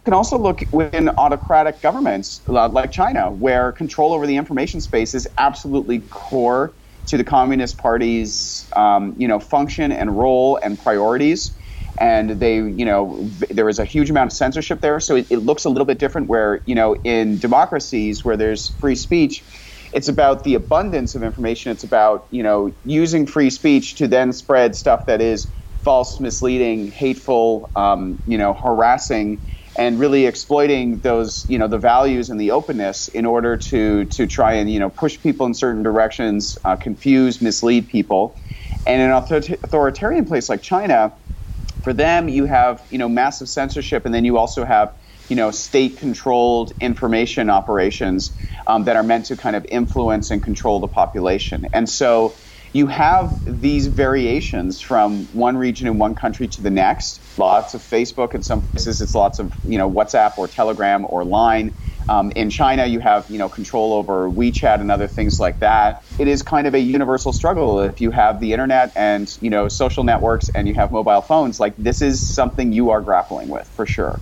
You 0.06 0.12
can 0.12 0.14
also 0.14 0.38
look 0.38 0.62
within 0.72 1.10
autocratic 1.18 1.82
governments 1.82 2.42
uh, 2.50 2.68
like 2.70 2.92
China, 2.92 3.32
where 3.32 3.72
control 3.72 4.14
over 4.14 4.26
the 4.26 4.36
information 4.36 4.80
space 4.82 5.14
is 5.14 5.28
absolutely 5.38 6.00
core 6.10 6.76
to 7.08 7.18
the 7.18 7.24
Communist 7.24 7.78
Party's 7.78 8.68
um, 8.76 9.14
you 9.18 9.28
know 9.28 9.40
function 9.40 9.92
and 9.92 10.16
role 10.18 10.60
and 10.62 10.78
priorities. 10.78 11.56
And 12.00 12.40
they, 12.40 12.56
you 12.56 12.86
know, 12.86 13.30
there 13.50 13.68
is 13.68 13.78
a 13.78 13.86
huge 13.86 14.10
amount 14.10 14.32
of 14.32 14.34
censorship 14.36 14.80
there, 14.82 15.00
so 15.00 15.16
it, 15.16 15.28
it 15.30 15.38
looks 15.38 15.64
a 15.66 15.70
little 15.70 15.86
bit 15.86 16.00
different. 16.00 16.28
Where 16.28 16.62
you 16.66 16.74
know, 16.74 16.96
in 17.04 17.38
democracies 17.38 18.24
where 18.24 18.36
there's 18.36 18.76
free 18.80 18.96
speech, 18.96 19.44
it's 19.92 20.08
about 20.08 20.44
the 20.44 20.54
abundance 20.56 21.14
of 21.14 21.22
information. 21.24 21.72
It's 21.72 21.84
about 21.84 22.26
you 22.32 22.42
know 22.42 22.72
using 22.84 23.26
free 23.26 23.50
speech 23.50 23.96
to 23.96 24.08
then 24.08 24.32
spread 24.32 24.76
stuff 24.76 25.06
that 25.06 25.22
is 25.22 25.48
false, 25.84 26.20
misleading, 26.20 26.88
hateful, 26.88 27.70
um, 27.76 28.18
you 28.26 28.38
know, 28.38 28.54
harassing, 28.54 29.40
and 29.76 29.98
really 29.98 30.26
exploiting 30.26 31.00
those 31.00 31.44
you 31.48 31.58
know 31.58 31.68
the 31.68 31.78
values 31.78 32.30
and 32.30 32.40
the 32.40 32.50
openness 32.50 33.08
in 33.08 33.24
order 33.24 33.56
to 33.56 34.04
to 34.06 34.26
try 34.26 34.54
and 34.54 34.70
you 34.70 34.78
know 34.78 34.90
push 34.90 35.20
people 35.20 35.46
in 35.46 35.54
certain 35.54 35.82
directions, 35.82 36.58
uh, 36.64 36.76
confuse, 36.76 37.40
mislead 37.40 37.88
people. 37.88 38.38
And 38.86 39.02
in 39.02 39.10
an 39.10 39.56
authoritarian 39.62 40.24
place 40.24 40.48
like 40.48 40.62
China, 40.62 41.12
for 41.82 41.92
them 41.92 42.28
you 42.28 42.46
have 42.46 42.82
you 42.90 42.98
know 42.98 43.08
massive 43.08 43.48
censorship, 43.48 44.04
and 44.04 44.14
then 44.14 44.24
you 44.24 44.38
also 44.38 44.64
have 44.64 44.92
you 45.28 45.36
know, 45.36 45.50
state-controlled 45.50 46.72
information 46.80 47.50
operations 47.50 48.34
um, 48.66 48.84
that 48.84 48.96
are 48.96 49.02
meant 49.02 49.26
to 49.26 49.36
kind 49.36 49.54
of 49.56 49.66
influence 49.68 50.30
and 50.30 50.42
control 50.42 50.80
the 50.80 50.88
population. 50.88 51.66
And 51.72 51.88
so 51.88 52.34
you 52.78 52.86
have 52.86 53.60
these 53.60 53.88
variations 53.88 54.80
from 54.80 55.26
one 55.32 55.56
region 55.56 55.88
in 55.88 55.98
one 55.98 56.14
country 56.14 56.46
to 56.46 56.62
the 56.62 56.70
next. 56.70 57.20
Lots 57.36 57.74
of 57.74 57.82
Facebook 57.82 58.34
in 58.34 58.42
some 58.42 58.62
places. 58.62 59.02
It's 59.02 59.14
lots 59.14 59.40
of 59.40 59.52
you 59.64 59.78
know 59.78 59.90
WhatsApp 59.90 60.38
or 60.38 60.46
Telegram 60.46 61.04
or 61.08 61.24
Line. 61.24 61.74
Um, 62.08 62.30
in 62.30 62.48
China, 62.48 62.86
you 62.86 63.00
have 63.00 63.28
you 63.28 63.38
know 63.38 63.48
control 63.48 63.92
over 63.92 64.30
WeChat 64.30 64.80
and 64.80 64.90
other 64.92 65.08
things 65.08 65.40
like 65.40 65.58
that. 65.58 66.04
It 66.18 66.28
is 66.28 66.42
kind 66.42 66.66
of 66.68 66.74
a 66.74 66.78
universal 66.78 67.32
struggle. 67.32 67.80
If 67.80 68.00
you 68.00 68.12
have 68.12 68.38
the 68.38 68.52
internet 68.52 68.92
and 68.94 69.36
you 69.40 69.50
know 69.50 69.68
social 69.68 70.04
networks 70.04 70.48
and 70.48 70.68
you 70.68 70.74
have 70.74 70.92
mobile 70.92 71.20
phones, 71.20 71.58
like 71.58 71.74
this 71.76 72.00
is 72.00 72.34
something 72.34 72.72
you 72.72 72.90
are 72.90 73.00
grappling 73.00 73.48
with 73.48 73.66
for 73.66 73.86
sure. 73.86 74.20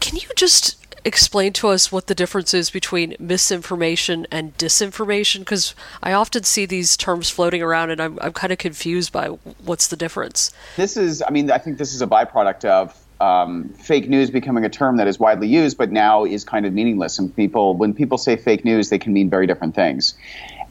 Can 0.00 0.16
you 0.16 0.26
just 0.36 0.79
explain 1.04 1.52
to 1.54 1.68
us 1.68 1.90
what 1.90 2.06
the 2.06 2.14
difference 2.14 2.54
is 2.54 2.70
between 2.70 3.16
misinformation 3.18 4.26
and 4.30 4.56
disinformation? 4.56 5.40
Because 5.40 5.74
I 6.02 6.12
often 6.12 6.44
see 6.44 6.66
these 6.66 6.96
terms 6.96 7.30
floating 7.30 7.62
around 7.62 7.90
and 7.90 8.00
I'm, 8.00 8.18
I'm 8.20 8.32
kind 8.32 8.52
of 8.52 8.58
confused 8.58 9.12
by 9.12 9.26
what's 9.64 9.88
the 9.88 9.96
difference. 9.96 10.52
This 10.76 10.96
is, 10.96 11.22
I 11.26 11.30
mean, 11.30 11.50
I 11.50 11.58
think 11.58 11.78
this 11.78 11.94
is 11.94 12.02
a 12.02 12.06
byproduct 12.06 12.64
of 12.64 12.96
um, 13.20 13.68
fake 13.70 14.08
news 14.08 14.30
becoming 14.30 14.64
a 14.64 14.70
term 14.70 14.96
that 14.96 15.06
is 15.06 15.18
widely 15.18 15.48
used, 15.48 15.76
but 15.76 15.92
now 15.92 16.24
is 16.24 16.44
kind 16.44 16.64
of 16.66 16.72
meaningless. 16.72 17.18
And 17.18 17.34
people, 17.34 17.76
when 17.76 17.92
people 17.92 18.18
say 18.18 18.36
fake 18.36 18.64
news, 18.64 18.88
they 18.88 18.98
can 18.98 19.12
mean 19.12 19.28
very 19.28 19.46
different 19.46 19.74
things. 19.74 20.14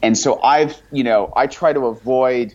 And 0.02 0.16
so 0.16 0.40
I've, 0.42 0.80
you 0.90 1.04
know, 1.04 1.32
I 1.36 1.46
try 1.46 1.72
to 1.72 1.86
avoid 1.86 2.54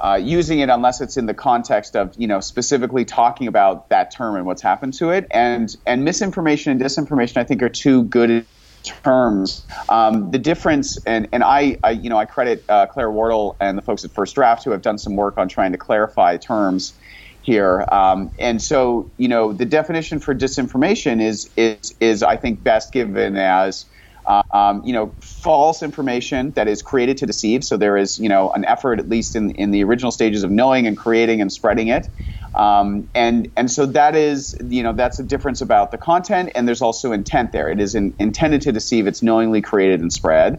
uh, 0.00 0.18
using 0.22 0.60
it 0.60 0.68
unless 0.68 1.00
it's 1.00 1.16
in 1.16 1.26
the 1.26 1.34
context 1.34 1.96
of 1.96 2.14
you 2.16 2.26
know 2.26 2.40
specifically 2.40 3.04
talking 3.04 3.46
about 3.46 3.88
that 3.88 4.10
term 4.10 4.36
and 4.36 4.46
what's 4.46 4.62
happened 4.62 4.94
to 4.94 5.10
it. 5.10 5.26
And 5.30 5.74
and 5.86 6.04
misinformation 6.04 6.72
and 6.72 6.80
disinformation, 6.80 7.36
I 7.38 7.44
think, 7.44 7.62
are 7.62 7.68
two 7.68 8.04
good 8.04 8.46
terms. 8.82 9.66
Um, 9.88 10.30
the 10.30 10.38
difference, 10.38 10.96
and 11.04 11.28
and 11.32 11.42
I, 11.42 11.78
I, 11.82 11.90
you 11.90 12.10
know 12.10 12.18
I 12.18 12.24
credit 12.24 12.64
uh, 12.68 12.86
Claire 12.86 13.10
Wardle 13.10 13.56
and 13.60 13.76
the 13.76 13.82
folks 13.82 14.04
at 14.04 14.10
First 14.12 14.34
Draft 14.34 14.64
who 14.64 14.70
have 14.70 14.82
done 14.82 14.98
some 14.98 15.16
work 15.16 15.38
on 15.38 15.48
trying 15.48 15.72
to 15.72 15.78
clarify 15.78 16.36
terms 16.36 16.94
here. 17.42 17.84
Um, 17.90 18.30
and 18.38 18.60
so 18.60 19.10
you 19.16 19.28
know 19.28 19.52
the 19.52 19.64
definition 19.64 20.18
for 20.18 20.34
disinformation 20.34 21.22
is 21.22 21.50
is 21.56 21.94
is 22.00 22.22
I 22.22 22.36
think 22.36 22.62
best 22.62 22.92
given 22.92 23.36
as 23.36 23.86
um, 24.26 24.82
you 24.84 24.92
know, 24.92 25.14
false 25.20 25.82
information 25.82 26.52
that 26.52 26.68
is 26.68 26.82
created 26.82 27.16
to 27.18 27.26
deceive. 27.26 27.64
So 27.64 27.76
there 27.76 27.96
is, 27.96 28.18
you 28.18 28.28
know, 28.28 28.50
an 28.50 28.64
effort, 28.64 28.98
at 28.98 29.08
least 29.08 29.36
in, 29.36 29.50
in 29.52 29.70
the 29.70 29.84
original 29.84 30.10
stages 30.10 30.42
of 30.44 30.50
knowing 30.50 30.86
and 30.86 30.96
creating 30.96 31.40
and 31.40 31.52
spreading 31.52 31.88
it. 31.88 32.08
Um, 32.54 33.08
and 33.14 33.50
and 33.56 33.70
so 33.70 33.84
that 33.84 34.16
is, 34.16 34.56
you 34.66 34.82
know, 34.82 34.94
that's 34.94 35.18
a 35.18 35.22
difference 35.22 35.60
about 35.60 35.90
the 35.90 35.98
content, 35.98 36.52
and 36.54 36.66
there's 36.66 36.80
also 36.80 37.12
intent 37.12 37.52
there. 37.52 37.68
It 37.68 37.80
is 37.80 37.94
in, 37.94 38.14
intended 38.18 38.62
to 38.62 38.72
deceive. 38.72 39.06
It's 39.06 39.22
knowingly 39.22 39.60
created 39.60 40.00
and 40.00 40.10
spread. 40.10 40.58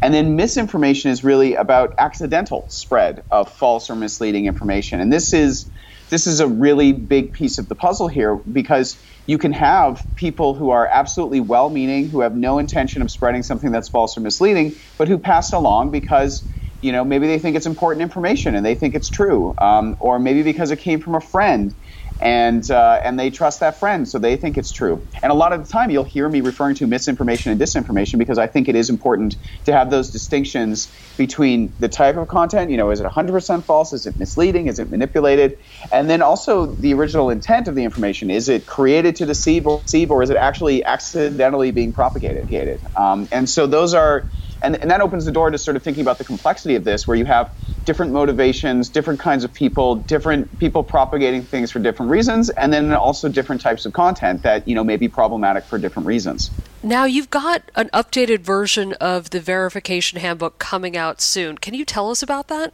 And 0.00 0.14
then 0.14 0.36
misinformation 0.36 1.10
is 1.10 1.24
really 1.24 1.54
about 1.54 1.94
accidental 1.98 2.66
spread 2.68 3.24
of 3.30 3.50
false 3.50 3.90
or 3.90 3.96
misleading 3.96 4.46
information. 4.46 5.00
And 5.00 5.12
this 5.12 5.32
is 5.32 5.68
this 6.12 6.26
is 6.26 6.40
a 6.40 6.46
really 6.46 6.92
big 6.92 7.32
piece 7.32 7.56
of 7.56 7.68
the 7.68 7.74
puzzle 7.74 8.06
here 8.06 8.36
because 8.52 9.00
you 9.26 9.38
can 9.38 9.50
have 9.50 10.06
people 10.14 10.54
who 10.54 10.68
are 10.68 10.86
absolutely 10.92 11.40
well 11.40 11.70
meaning, 11.70 12.10
who 12.10 12.20
have 12.20 12.36
no 12.36 12.58
intention 12.58 13.00
of 13.00 13.10
spreading 13.10 13.42
something 13.42 13.72
that's 13.72 13.88
false 13.88 14.14
or 14.14 14.20
misleading, 14.20 14.76
but 14.98 15.08
who 15.08 15.18
pass 15.18 15.52
along 15.54 15.90
because 15.90 16.46
you 16.82 16.92
know 16.92 17.02
maybe 17.02 17.26
they 17.26 17.38
think 17.38 17.56
it's 17.56 17.64
important 17.64 18.02
information 18.02 18.54
and 18.54 18.66
they 18.66 18.74
think 18.74 18.94
it's 18.94 19.08
true 19.08 19.54
um, 19.62 19.96
or 20.00 20.18
maybe 20.18 20.42
because 20.42 20.70
it 20.70 20.76
came 20.80 21.00
from 21.00 21.14
a 21.14 21.20
friend 21.20 21.74
and 22.22 22.70
uh, 22.70 23.00
and 23.04 23.18
they 23.18 23.30
trust 23.30 23.60
that 23.60 23.80
friend, 23.80 24.08
so 24.08 24.18
they 24.18 24.36
think 24.36 24.56
it's 24.56 24.70
true. 24.70 25.04
And 25.22 25.32
a 25.32 25.34
lot 25.34 25.52
of 25.52 25.60
the 25.60 25.68
time, 25.68 25.90
you'll 25.90 26.04
hear 26.04 26.28
me 26.28 26.40
referring 26.40 26.76
to 26.76 26.86
misinformation 26.86 27.50
and 27.50 27.60
disinformation 27.60 28.18
because 28.18 28.38
I 28.38 28.46
think 28.46 28.68
it 28.68 28.76
is 28.76 28.88
important 28.88 29.36
to 29.66 29.72
have 29.72 29.90
those 29.90 30.10
distinctions 30.10 30.88
between 31.16 31.74
the 31.80 31.88
type 31.88 32.16
of 32.16 32.28
content. 32.28 32.70
You 32.70 32.76
know, 32.76 32.92
is 32.92 33.00
it 33.00 33.06
100% 33.06 33.66
false? 33.66 33.92
Is 33.92 34.06
it 34.06 34.18
misleading? 34.18 34.68
Is 34.68 34.78
it 34.78 34.88
manipulated? 34.88 35.56
And 35.90 36.08
then 36.08 36.22
also 36.22 36.76
the 36.76 36.94
original 36.94 37.28
intent 37.28 37.66
of 37.66 37.74
the 37.74 37.82
information. 37.82 38.30
Is 38.30 38.48
it 38.48 38.66
created 38.66 39.16
to 39.16 39.26
deceive 39.26 39.66
or 39.66 39.82
deceive, 39.84 40.12
or 40.12 40.22
is 40.22 40.30
it 40.30 40.36
actually 40.36 40.84
accidentally 40.84 41.72
being 41.72 41.92
propagated? 41.92 42.80
Um, 42.96 43.28
and 43.32 43.50
so 43.50 43.66
those 43.66 43.94
are 43.94 44.28
and, 44.62 44.76
and 44.76 44.90
that 44.90 45.00
opens 45.00 45.24
the 45.24 45.32
door 45.32 45.50
to 45.50 45.58
sort 45.58 45.76
of 45.76 45.82
thinking 45.82 46.02
about 46.02 46.18
the 46.18 46.24
complexity 46.24 46.74
of 46.74 46.84
this, 46.84 47.06
where 47.06 47.16
you 47.16 47.24
have 47.24 47.52
different 47.84 48.12
motivations, 48.12 48.88
different 48.88 49.20
kinds 49.20 49.44
of 49.44 49.52
people, 49.52 49.96
different 49.96 50.58
people 50.58 50.82
propagating 50.82 51.42
things 51.42 51.70
for 51.70 51.78
different 51.78 52.10
reasons, 52.10 52.50
and 52.50 52.72
then 52.72 52.92
also 52.92 53.28
different 53.28 53.60
types 53.60 53.84
of 53.86 53.92
content 53.92 54.42
that 54.42 54.66
you 54.66 54.74
know 54.74 54.84
may 54.84 54.96
be 54.96 55.08
problematic 55.08 55.64
for 55.64 55.78
different 55.78 56.06
reasons. 56.06 56.50
Now 56.82 57.04
you've 57.04 57.30
got 57.30 57.62
an 57.74 57.90
updated 57.92 58.40
version 58.40 58.92
of 58.94 59.30
the 59.30 59.40
verification 59.40 60.20
handbook 60.20 60.58
coming 60.58 60.96
out 60.96 61.20
soon. 61.20 61.58
Can 61.58 61.74
you 61.74 61.84
tell 61.84 62.10
us 62.10 62.22
about 62.22 62.48
that? 62.48 62.72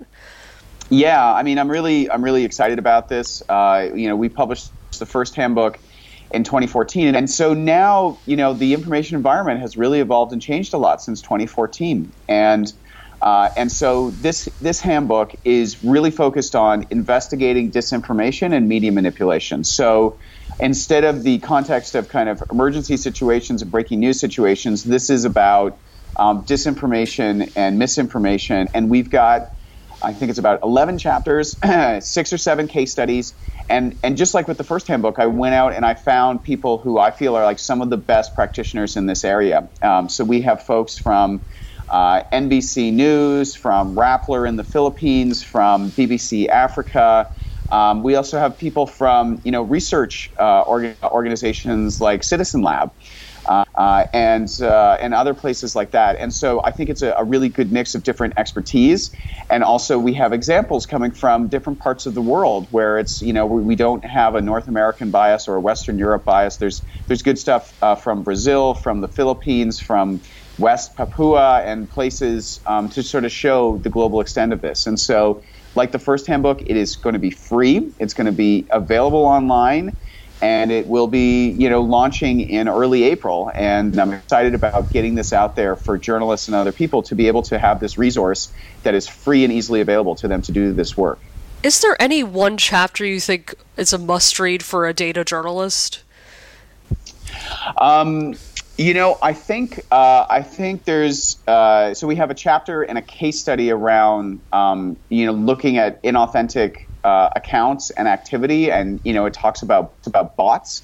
Yeah, 0.91 1.23
I 1.23 1.43
mean, 1.43 1.59
I'm 1.59 1.71
really 1.71 2.11
I'm 2.11 2.23
really 2.23 2.45
excited 2.45 2.79
about 2.79 3.09
this. 3.09 3.43
Uh, 3.49 3.91
you 3.95 4.09
know, 4.09 4.17
we 4.17 4.29
published 4.29 4.71
the 4.99 5.07
first 5.07 5.35
handbook 5.35 5.79
in 6.31 6.45
2014. 6.45 7.15
And 7.15 7.31
so 7.31 7.55
now, 7.55 8.23
you 8.27 8.37
know, 8.37 8.55
the 8.55 8.75
information 8.75 9.17
environment 9.17 9.61
has 9.61 9.77
really 9.77 10.01
evolved 10.01 10.33
and 10.33 10.43
changed 10.43 10.75
a 10.75 10.79
lot 10.79 11.01
since 11.01 11.23
2014. 11.23 12.13
And 12.29 12.73
uh, 13.21 13.49
and 13.57 13.73
so 13.73 14.17
this 14.21 14.49
this 14.61 14.81
handbook 14.81 15.33
is 15.45 15.83
really 15.83 16.11
focused 16.11 16.55
on 16.55 16.87
investigating 16.91 17.73
disinformation 17.73 18.55
and 18.55 18.69
media 18.69 18.93
manipulation. 18.93 19.65
So 19.65 20.19
instead 20.61 21.05
of 21.05 21.25
the 21.25 21.41
context 21.41 21.95
of 21.95 22.09
kind 22.09 22.29
of 22.29 22.43
emergency 22.53 22.97
situations 22.97 23.63
and 23.63 23.71
breaking 23.71 24.01
news 24.01 24.21
situations, 24.21 24.85
this 24.85 25.11
is 25.11 25.25
about 25.25 25.81
um, 26.17 26.45
disinformation 26.45 27.51
and 27.57 27.79
misinformation. 27.79 28.69
And 28.75 28.89
we've 28.91 29.11
got 29.11 29.49
I 30.03 30.13
think 30.13 30.31
it's 30.31 30.39
about 30.39 30.61
11 30.63 30.99
chapters, 30.99 31.57
six 32.01 32.33
or 32.33 32.39
seven 32.39 32.69
case 32.69 32.93
studies. 32.93 33.35
And, 33.69 33.99
and 34.03 34.17
just 34.17 34.33
like 34.33 34.49
with 34.49 34.57
the 34.57 34.65
first 34.65 34.87
handbook, 34.87 35.19
I 35.19 35.27
went 35.27 35.55
out 35.55 35.75
and 35.75 35.85
I 35.85 35.95
found 35.95 36.43
people 36.43 36.79
who 36.79 36.99
I 36.99 37.11
feel 37.11 37.37
are 37.37 37.45
like 37.45 37.59
some 37.59 37.83
of 37.83 37.91
the 37.91 37.97
best 37.99 38.35
practitioners 38.35 38.97
in 38.97 39.07
this 39.07 39.25
area. 39.25 39.69
Um, 39.83 40.09
so 40.09 40.25
we 40.25 40.41
have 40.43 40.63
folks 40.63 40.99
from 40.99 41.43
uh, 41.89 42.23
NBC 42.33 42.93
News, 42.93 43.55
from 43.55 43.95
Rappler 43.95 44.49
in 44.49 44.57
the 44.57 44.65
Philippines, 44.65 45.43
from 45.43 45.91
BBC 45.93 46.49
Africa. 46.49 47.31
Um, 47.71 48.03
we 48.03 48.15
also 48.15 48.39
have 48.39 48.57
people 48.57 48.87
from 48.87 49.41
you 49.45 49.53
know 49.53 49.63
research 49.63 50.31
uh, 50.39 50.65
orga- 50.65 50.97
organizations 51.03 52.01
like 52.01 52.23
Citizen 52.23 52.63
Lab 52.63 52.93
uh, 53.49 54.05
and 54.13 54.49
uh, 54.61 54.99
and 55.01 55.15
other 55.15 55.33
places 55.35 55.75
like 55.75 55.91
that. 55.93 56.17
And 56.19 56.33
so 56.33 56.63
I 56.65 56.71
think 56.71 56.91
it's 56.91 57.03
a, 57.03 57.15
a, 57.17 57.25
really 57.25 57.49
good 57.49 57.73
mix 57.73 57.95
of 57.95 58.03
different 58.03 58.35
expertise, 58.37 59.11
and 59.51 59.65
also 59.65 59.99
we 59.99 60.13
have 60.15 60.33
examples 60.33 60.85
coming 60.85 61.13
from 61.13 61.49
different 61.49 61.79
parts 61.79 62.05
of 62.05 62.15
the 62.15 62.21
world 62.21 62.67
where 62.71 62.99
it's 62.99 63.23
you 63.23 63.33
know 63.33 63.47
we, 63.47 63.63
we 63.63 63.75
don't 63.75 64.05
have 64.05 64.35
a 64.35 64.43
North 64.43 64.69
American 64.69 65.11
bias 65.11 65.49
or 65.49 65.57
a 65.57 65.61
Western 65.61 65.99
Europe 65.99 66.25
bias. 66.25 66.59
There's 66.59 66.83
there's 67.07 67.23
good 67.23 67.39
stuff 67.39 67.73
uh, 67.83 67.95
from 67.95 68.23
Brazil, 68.23 68.75
from 68.75 69.01
the 69.01 69.09
Philippines, 69.09 69.81
from 69.81 70.21
West 70.59 70.95
Papua, 70.97 71.63
and 71.65 71.89
places 71.89 72.61
um, 72.67 72.91
to 72.91 73.03
sort 73.03 73.25
of 73.25 73.33
show 73.33 73.79
the 73.79 73.91
global 73.91 74.21
extent 74.21 74.53
of 74.53 74.61
this. 74.61 74.87
And 74.87 75.01
so. 75.01 75.43
Like 75.75 75.93
the 75.93 75.99
first 75.99 76.27
handbook, 76.27 76.63
it 76.63 76.77
is 76.77 76.97
going 76.97 77.13
to 77.13 77.21
be 77.21 77.31
free. 77.31 77.93
It's 78.01 78.13
going 78.13 78.27
to 78.27 78.33
be 78.33 78.67
available 78.71 79.25
online 79.25 79.93
and 80.41 80.71
it 80.71 80.87
will 80.87 81.09
be 81.09 81.51
you 81.51 81.69
know 81.71 81.83
launching 81.83 82.41
in 82.41 82.69
early 82.69 83.05
April. 83.05 83.51
And 83.55 83.99
I'm 83.99 84.13
excited 84.13 84.55
about 84.55 84.91
getting 84.91 85.15
this 85.15 85.33
out 85.33 85.57
there 85.57 85.77
for 85.77 85.99
journalists 85.99 86.49
and 86.49 86.55
other 86.55 86.73
people 86.73 87.03
to 87.05 87.15
be 87.15 87.29
able 87.29 87.43
to 87.45 87.59
have 87.59 87.81
this 87.81 87.99
resource 87.99 88.53
that 88.83 88.95
is 88.95 89.09
free 89.09 89.45
and 89.45 89.53
easily 89.53 89.81
available 89.81 90.15
to 90.17 90.29
them 90.29 90.43
to 90.43 90.53
do 90.53 90.73
this 90.73 90.97
work. 90.97 91.19
Is 91.63 91.81
there 91.81 92.01
any 92.01 92.23
one 92.23 92.57
chapter 92.57 93.05
you 93.05 93.19
think 93.19 93.55
is 93.77 93.93
a 93.93 93.99
must 93.99 94.39
read 94.39 94.63
for 94.63 94.87
a 94.87 94.95
data 94.95 95.25
journalist? 95.25 96.03
Um, 97.77 98.37
you 98.77 98.95
know, 98.95 99.19
I 99.21 99.33
think 99.33 99.85
uh, 99.91 100.27
I 100.31 100.43
think 100.43 100.85
there's 100.85 101.37
uh, 101.49 101.95
so 101.95 102.07
we 102.07 102.15
have 102.17 102.31
a 102.31 102.35
chapter 102.35 102.83
and 102.83 102.97
a 102.97 103.03
case 103.03 103.41
study 103.41 103.73
around 103.73 104.41
um, 104.53 104.97
you 105.09 105.27
know 105.27 105.33
looking 105.33 105.79
at 105.79 106.01
inauthentic 106.05 106.87
uh, 107.05 107.31
accounts 107.37 107.91
and 107.91 108.09
activity, 108.09 108.71
and 108.71 109.01
you 109.05 109.13
know 109.13 109.27
it 109.27 109.35
talks 109.35 109.63
about 109.63 109.95
about 110.07 110.37
bots, 110.37 110.83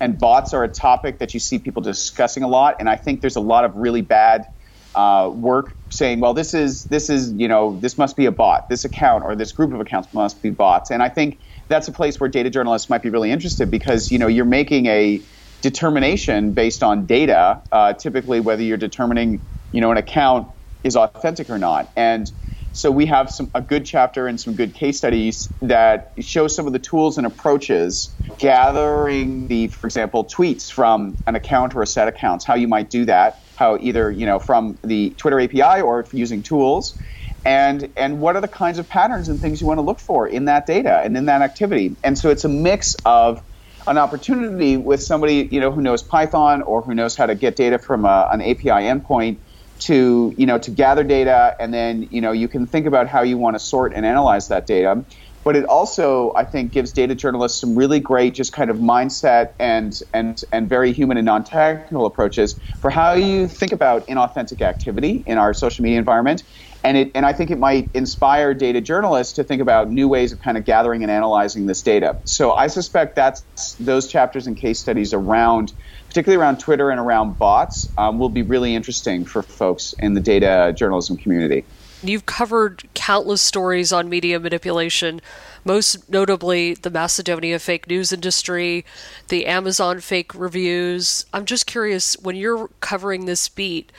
and 0.00 0.18
bots 0.18 0.54
are 0.54 0.64
a 0.64 0.68
topic 0.68 1.18
that 1.18 1.34
you 1.34 1.40
see 1.40 1.58
people 1.58 1.82
discussing 1.82 2.42
a 2.42 2.48
lot, 2.48 2.76
and 2.78 2.88
I 2.88 2.96
think 2.96 3.20
there's 3.20 3.36
a 3.36 3.40
lot 3.40 3.64
of 3.64 3.74
really 3.76 4.02
bad 4.02 4.46
uh, 4.94 5.30
work 5.32 5.76
saying, 5.90 6.20
well, 6.20 6.34
this 6.34 6.54
is 6.54 6.86
this 6.86 7.10
is 7.10 7.32
you 7.36 7.48
know 7.48 7.78
this 7.80 7.98
must 7.98 8.16
be 8.16 8.26
a 8.26 8.32
bot, 8.32 8.68
this 8.68 8.84
account 8.84 9.24
or 9.24 9.36
this 9.36 9.52
group 9.52 9.72
of 9.72 9.80
accounts 9.80 10.08
must 10.12 10.42
be 10.42 10.50
bots, 10.50 10.90
and 10.90 11.02
I 11.02 11.08
think 11.08 11.40
that's 11.68 11.88
a 11.88 11.92
place 11.92 12.18
where 12.18 12.28
data 12.28 12.50
journalists 12.50 12.90
might 12.90 13.02
be 13.02 13.10
really 13.10 13.30
interested 13.30 13.70
because 13.70 14.10
you 14.10 14.18
know 14.18 14.26
you're 14.26 14.44
making 14.44 14.86
a 14.86 15.24
determination 15.60 16.52
based 16.52 16.82
on 16.82 17.06
data, 17.06 17.62
uh, 17.70 17.92
typically 17.92 18.40
whether 18.40 18.62
you're 18.62 18.76
determining 18.76 19.42
you 19.70 19.80
know 19.80 19.90
an 19.90 19.96
account 19.98 20.48
is 20.82 20.96
authentic 20.96 21.48
or 21.48 21.58
not, 21.58 21.92
and 21.96 22.30
so 22.72 22.90
we 22.90 23.06
have 23.06 23.30
some 23.30 23.50
a 23.54 23.60
good 23.60 23.84
chapter 23.84 24.26
and 24.26 24.40
some 24.40 24.54
good 24.54 24.74
case 24.74 24.98
studies 24.98 25.50
that 25.60 26.12
show 26.20 26.48
some 26.48 26.66
of 26.66 26.72
the 26.72 26.78
tools 26.78 27.18
and 27.18 27.26
approaches 27.26 28.16
gathering 28.38 29.46
the, 29.48 29.68
for 29.68 29.86
example, 29.86 30.24
tweets 30.24 30.70
from 30.72 31.16
an 31.26 31.34
account 31.34 31.74
or 31.74 31.82
a 31.82 31.86
set 31.86 32.08
of 32.08 32.14
accounts, 32.14 32.44
how 32.44 32.54
you 32.54 32.66
might 32.66 32.90
do 32.90 33.04
that, 33.04 33.42
how 33.56 33.76
either 33.80 34.10
you 34.10 34.24
know 34.24 34.38
from 34.38 34.78
the 34.82 35.10
Twitter 35.18 35.38
API 35.38 35.82
or 35.82 36.06
using 36.12 36.42
tools, 36.42 36.98
and 37.44 37.92
and 37.96 38.20
what 38.20 38.36
are 38.36 38.40
the 38.40 38.48
kinds 38.48 38.78
of 38.78 38.88
patterns 38.88 39.28
and 39.28 39.40
things 39.40 39.60
you 39.60 39.66
want 39.66 39.78
to 39.78 39.82
look 39.82 40.00
for 40.00 40.26
in 40.26 40.46
that 40.46 40.66
data 40.66 41.00
and 41.04 41.16
in 41.16 41.26
that 41.26 41.42
activity. 41.42 41.96
And 42.02 42.18
so 42.18 42.30
it's 42.30 42.44
a 42.44 42.48
mix 42.48 42.96
of 43.04 43.42
an 43.86 43.98
opportunity 43.98 44.76
with 44.76 45.02
somebody 45.02 45.48
you 45.50 45.60
know 45.60 45.70
who 45.70 45.82
knows 45.82 46.02
Python 46.02 46.62
or 46.62 46.82
who 46.82 46.94
knows 46.94 47.16
how 47.16 47.26
to 47.26 47.34
get 47.34 47.56
data 47.56 47.78
from 47.78 48.06
uh, 48.06 48.08
a, 48.08 48.28
an 48.32 48.40
API 48.40 48.70
endpoint 48.70 49.40
to 49.82 50.32
you 50.36 50.46
know 50.46 50.58
to 50.58 50.70
gather 50.70 51.02
data 51.02 51.54
and 51.58 51.74
then 51.74 52.06
you 52.10 52.20
know 52.20 52.32
you 52.32 52.48
can 52.48 52.66
think 52.66 52.86
about 52.86 53.08
how 53.08 53.22
you 53.22 53.36
want 53.36 53.54
to 53.54 53.60
sort 53.60 53.92
and 53.94 54.06
analyze 54.06 54.48
that 54.48 54.66
data 54.66 55.04
but 55.44 55.56
it 55.56 55.64
also 55.66 56.32
i 56.36 56.44
think 56.44 56.72
gives 56.72 56.92
data 56.92 57.14
journalists 57.14 57.60
some 57.60 57.76
really 57.76 58.00
great 58.00 58.34
just 58.34 58.52
kind 58.52 58.70
of 58.70 58.76
mindset 58.78 59.52
and 59.58 60.00
and 60.12 60.42
and 60.52 60.68
very 60.68 60.92
human 60.92 61.16
and 61.16 61.26
non-technical 61.26 62.06
approaches 62.06 62.58
for 62.80 62.90
how 62.90 63.12
you 63.12 63.48
think 63.48 63.72
about 63.72 64.06
inauthentic 64.06 64.60
activity 64.60 65.22
in 65.26 65.38
our 65.38 65.52
social 65.54 65.82
media 65.82 65.98
environment 65.98 66.42
and 66.84 66.96
it 66.96 67.10
and 67.14 67.24
I 67.24 67.32
think 67.32 67.50
it 67.50 67.58
might 67.58 67.90
inspire 67.94 68.54
data 68.54 68.80
journalists 68.80 69.32
to 69.34 69.44
think 69.44 69.62
about 69.62 69.90
new 69.90 70.08
ways 70.08 70.32
of 70.32 70.40
kind 70.40 70.56
of 70.56 70.64
gathering 70.64 71.02
and 71.02 71.10
analyzing 71.10 71.66
this 71.66 71.82
data. 71.82 72.18
So 72.24 72.52
I 72.52 72.66
suspect 72.66 73.14
that's 73.14 73.76
those 73.78 74.08
chapters 74.08 74.46
and 74.46 74.56
case 74.56 74.80
studies 74.80 75.12
around 75.12 75.72
particularly 76.08 76.40
around 76.42 76.58
Twitter 76.58 76.90
and 76.90 77.00
around 77.00 77.38
bots, 77.38 77.88
um, 77.96 78.18
will 78.18 78.28
be 78.28 78.42
really 78.42 78.74
interesting 78.74 79.24
for 79.24 79.42
folks 79.42 79.94
in 79.98 80.12
the 80.12 80.20
data 80.20 80.74
journalism 80.76 81.16
community. 81.16 81.64
You've 82.02 82.26
covered 82.26 82.82
countless 82.94 83.40
stories 83.40 83.92
on 83.92 84.08
media 84.08 84.40
manipulation, 84.40 85.20
most 85.64 86.10
notably 86.10 86.74
the 86.74 86.90
Macedonia 86.90 87.60
fake 87.60 87.86
news 87.88 88.12
industry, 88.12 88.84
the 89.28 89.46
Amazon 89.46 90.00
fake 90.00 90.34
reviews. 90.34 91.24
I'm 91.32 91.44
just 91.44 91.66
curious, 91.66 92.14
when 92.14 92.34
you're 92.34 92.68
covering 92.80 93.26
this 93.26 93.48
beat, 93.48 93.92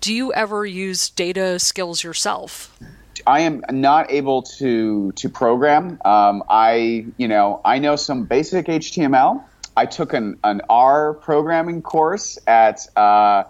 do 0.00 0.14
you 0.14 0.32
ever 0.34 0.64
use 0.64 1.10
data 1.10 1.58
skills 1.58 2.04
yourself? 2.04 2.78
I 3.26 3.40
am 3.40 3.62
not 3.70 4.12
able 4.12 4.42
to 4.42 5.10
to 5.12 5.28
program. 5.28 6.00
Um, 6.04 6.44
I 6.48 7.06
you 7.16 7.26
know 7.26 7.60
I 7.64 7.80
know 7.80 7.96
some 7.96 8.24
basic 8.24 8.66
HTML. 8.66 9.42
I 9.76 9.86
took 9.86 10.12
an, 10.12 10.38
an 10.44 10.62
R 10.68 11.14
programming 11.14 11.82
course 11.82 12.38
at 12.46 12.86
uh, 12.96 13.44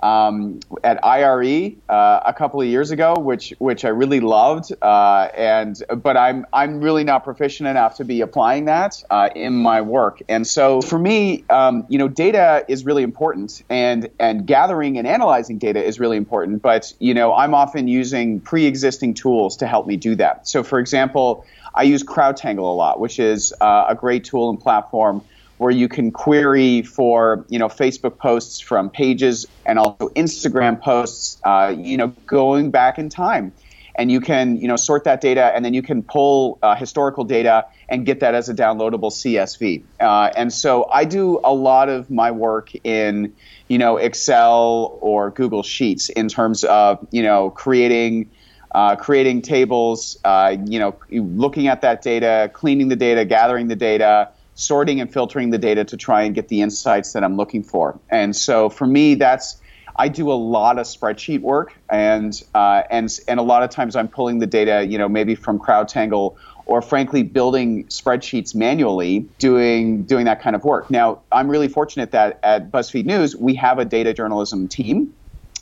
um, 0.00 0.60
at 0.84 1.04
IRE 1.04 1.72
uh, 1.88 2.20
a 2.24 2.32
couple 2.32 2.60
of 2.60 2.66
years 2.66 2.90
ago, 2.90 3.14
which 3.18 3.52
which 3.58 3.84
I 3.84 3.88
really 3.88 4.20
loved, 4.20 4.72
uh, 4.80 5.28
and 5.36 5.80
but 5.96 6.16
I'm 6.16 6.46
I'm 6.52 6.80
really 6.80 7.04
not 7.04 7.24
proficient 7.24 7.68
enough 7.68 7.96
to 7.96 8.04
be 8.04 8.20
applying 8.20 8.66
that 8.66 9.02
uh, 9.10 9.30
in 9.34 9.54
my 9.54 9.80
work. 9.80 10.22
And 10.28 10.46
so 10.46 10.80
for 10.80 10.98
me, 10.98 11.44
um, 11.50 11.84
you 11.88 11.98
know, 11.98 12.08
data 12.08 12.64
is 12.68 12.84
really 12.84 13.02
important, 13.02 13.62
and 13.68 14.08
and 14.18 14.46
gathering 14.46 14.98
and 14.98 15.06
analyzing 15.06 15.58
data 15.58 15.82
is 15.82 15.98
really 15.98 16.16
important. 16.16 16.62
But 16.62 16.92
you 16.98 17.14
know, 17.14 17.34
I'm 17.34 17.54
often 17.54 17.88
using 17.88 18.40
pre-existing 18.40 19.14
tools 19.14 19.56
to 19.58 19.66
help 19.66 19.86
me 19.86 19.96
do 19.96 20.14
that. 20.16 20.46
So 20.46 20.62
for 20.62 20.78
example, 20.78 21.44
I 21.74 21.82
use 21.82 22.02
CrowdTangle 22.02 22.58
a 22.58 22.76
lot, 22.76 23.00
which 23.00 23.18
is 23.18 23.52
uh, 23.60 23.86
a 23.88 23.94
great 23.94 24.24
tool 24.24 24.50
and 24.50 24.60
platform 24.60 25.22
where 25.58 25.72
you 25.72 25.88
can 25.88 26.10
query 26.10 26.82
for 26.82 27.44
you 27.48 27.58
know 27.58 27.68
Facebook 27.68 28.18
posts 28.18 28.60
from 28.60 28.88
pages 28.88 29.46
and 29.66 29.78
also 29.78 30.08
Instagram 30.10 30.80
posts, 30.80 31.40
uh, 31.44 31.74
you 31.76 31.96
know, 31.96 32.08
going 32.26 32.70
back 32.70 32.98
in 32.98 33.08
time, 33.08 33.52
and 33.96 34.10
you 34.10 34.20
can 34.20 34.56
you 34.56 34.68
know 34.68 34.76
sort 34.76 35.04
that 35.04 35.20
data 35.20 35.52
and 35.54 35.64
then 35.64 35.74
you 35.74 35.82
can 35.82 36.02
pull 36.02 36.58
uh, 36.62 36.74
historical 36.74 37.24
data 37.24 37.66
and 37.88 38.06
get 38.06 38.20
that 38.20 38.34
as 38.34 38.48
a 38.48 38.54
downloadable 38.54 39.10
CSV. 39.10 39.82
Uh, 40.00 40.30
and 40.36 40.52
so 40.52 40.88
I 40.90 41.04
do 41.04 41.40
a 41.44 41.52
lot 41.52 41.88
of 41.88 42.10
my 42.10 42.30
work 42.30 42.70
in 42.84 43.34
you 43.66 43.78
know 43.78 43.96
Excel 43.96 44.98
or 45.00 45.30
Google 45.30 45.62
Sheets 45.62 46.08
in 46.08 46.28
terms 46.28 46.64
of 46.64 47.06
you 47.10 47.22
know 47.22 47.50
creating. 47.50 48.30
Uh, 48.70 48.94
creating 48.94 49.40
tables, 49.40 50.18
uh, 50.24 50.54
you 50.66 50.78
know, 50.78 50.94
looking 51.10 51.68
at 51.68 51.80
that 51.80 52.02
data, 52.02 52.50
cleaning 52.52 52.88
the 52.88 52.96
data, 52.96 53.24
gathering 53.24 53.68
the 53.68 53.74
data, 53.74 54.28
sorting 54.58 55.00
and 55.00 55.10
filtering 55.10 55.50
the 55.50 55.58
data 55.58 55.84
to 55.84 55.96
try 55.96 56.22
and 56.22 56.34
get 56.34 56.48
the 56.48 56.60
insights 56.60 57.12
that 57.12 57.22
I'm 57.22 57.36
looking 57.36 57.62
for. 57.62 57.98
And 58.10 58.34
so 58.34 58.68
for 58.68 58.86
me, 58.86 59.14
that's 59.14 59.60
I 59.94 60.08
do 60.08 60.30
a 60.30 60.34
lot 60.34 60.78
of 60.78 60.86
spreadsheet 60.86 61.40
work, 61.40 61.74
and 61.90 62.40
uh, 62.54 62.82
and 62.90 63.18
and 63.26 63.40
a 63.40 63.42
lot 63.42 63.62
of 63.62 63.70
times 63.70 63.96
I'm 63.96 64.08
pulling 64.08 64.38
the 64.38 64.46
data, 64.46 64.86
you 64.86 64.96
know, 64.96 65.08
maybe 65.08 65.34
from 65.34 65.58
CrowdTangle 65.58 66.36
or 66.66 66.82
frankly 66.82 67.22
building 67.22 67.84
spreadsheets 67.86 68.54
manually, 68.54 69.20
doing 69.38 70.04
doing 70.04 70.26
that 70.26 70.40
kind 70.40 70.54
of 70.54 70.64
work. 70.64 70.90
Now, 70.90 71.20
I'm 71.32 71.48
really 71.48 71.68
fortunate 71.68 72.12
that 72.12 72.38
at 72.42 72.70
BuzzFeed 72.70 73.06
News 73.06 73.34
we 73.34 73.54
have 73.56 73.78
a 73.78 73.84
data 73.84 74.12
journalism 74.12 74.68
team. 74.68 75.14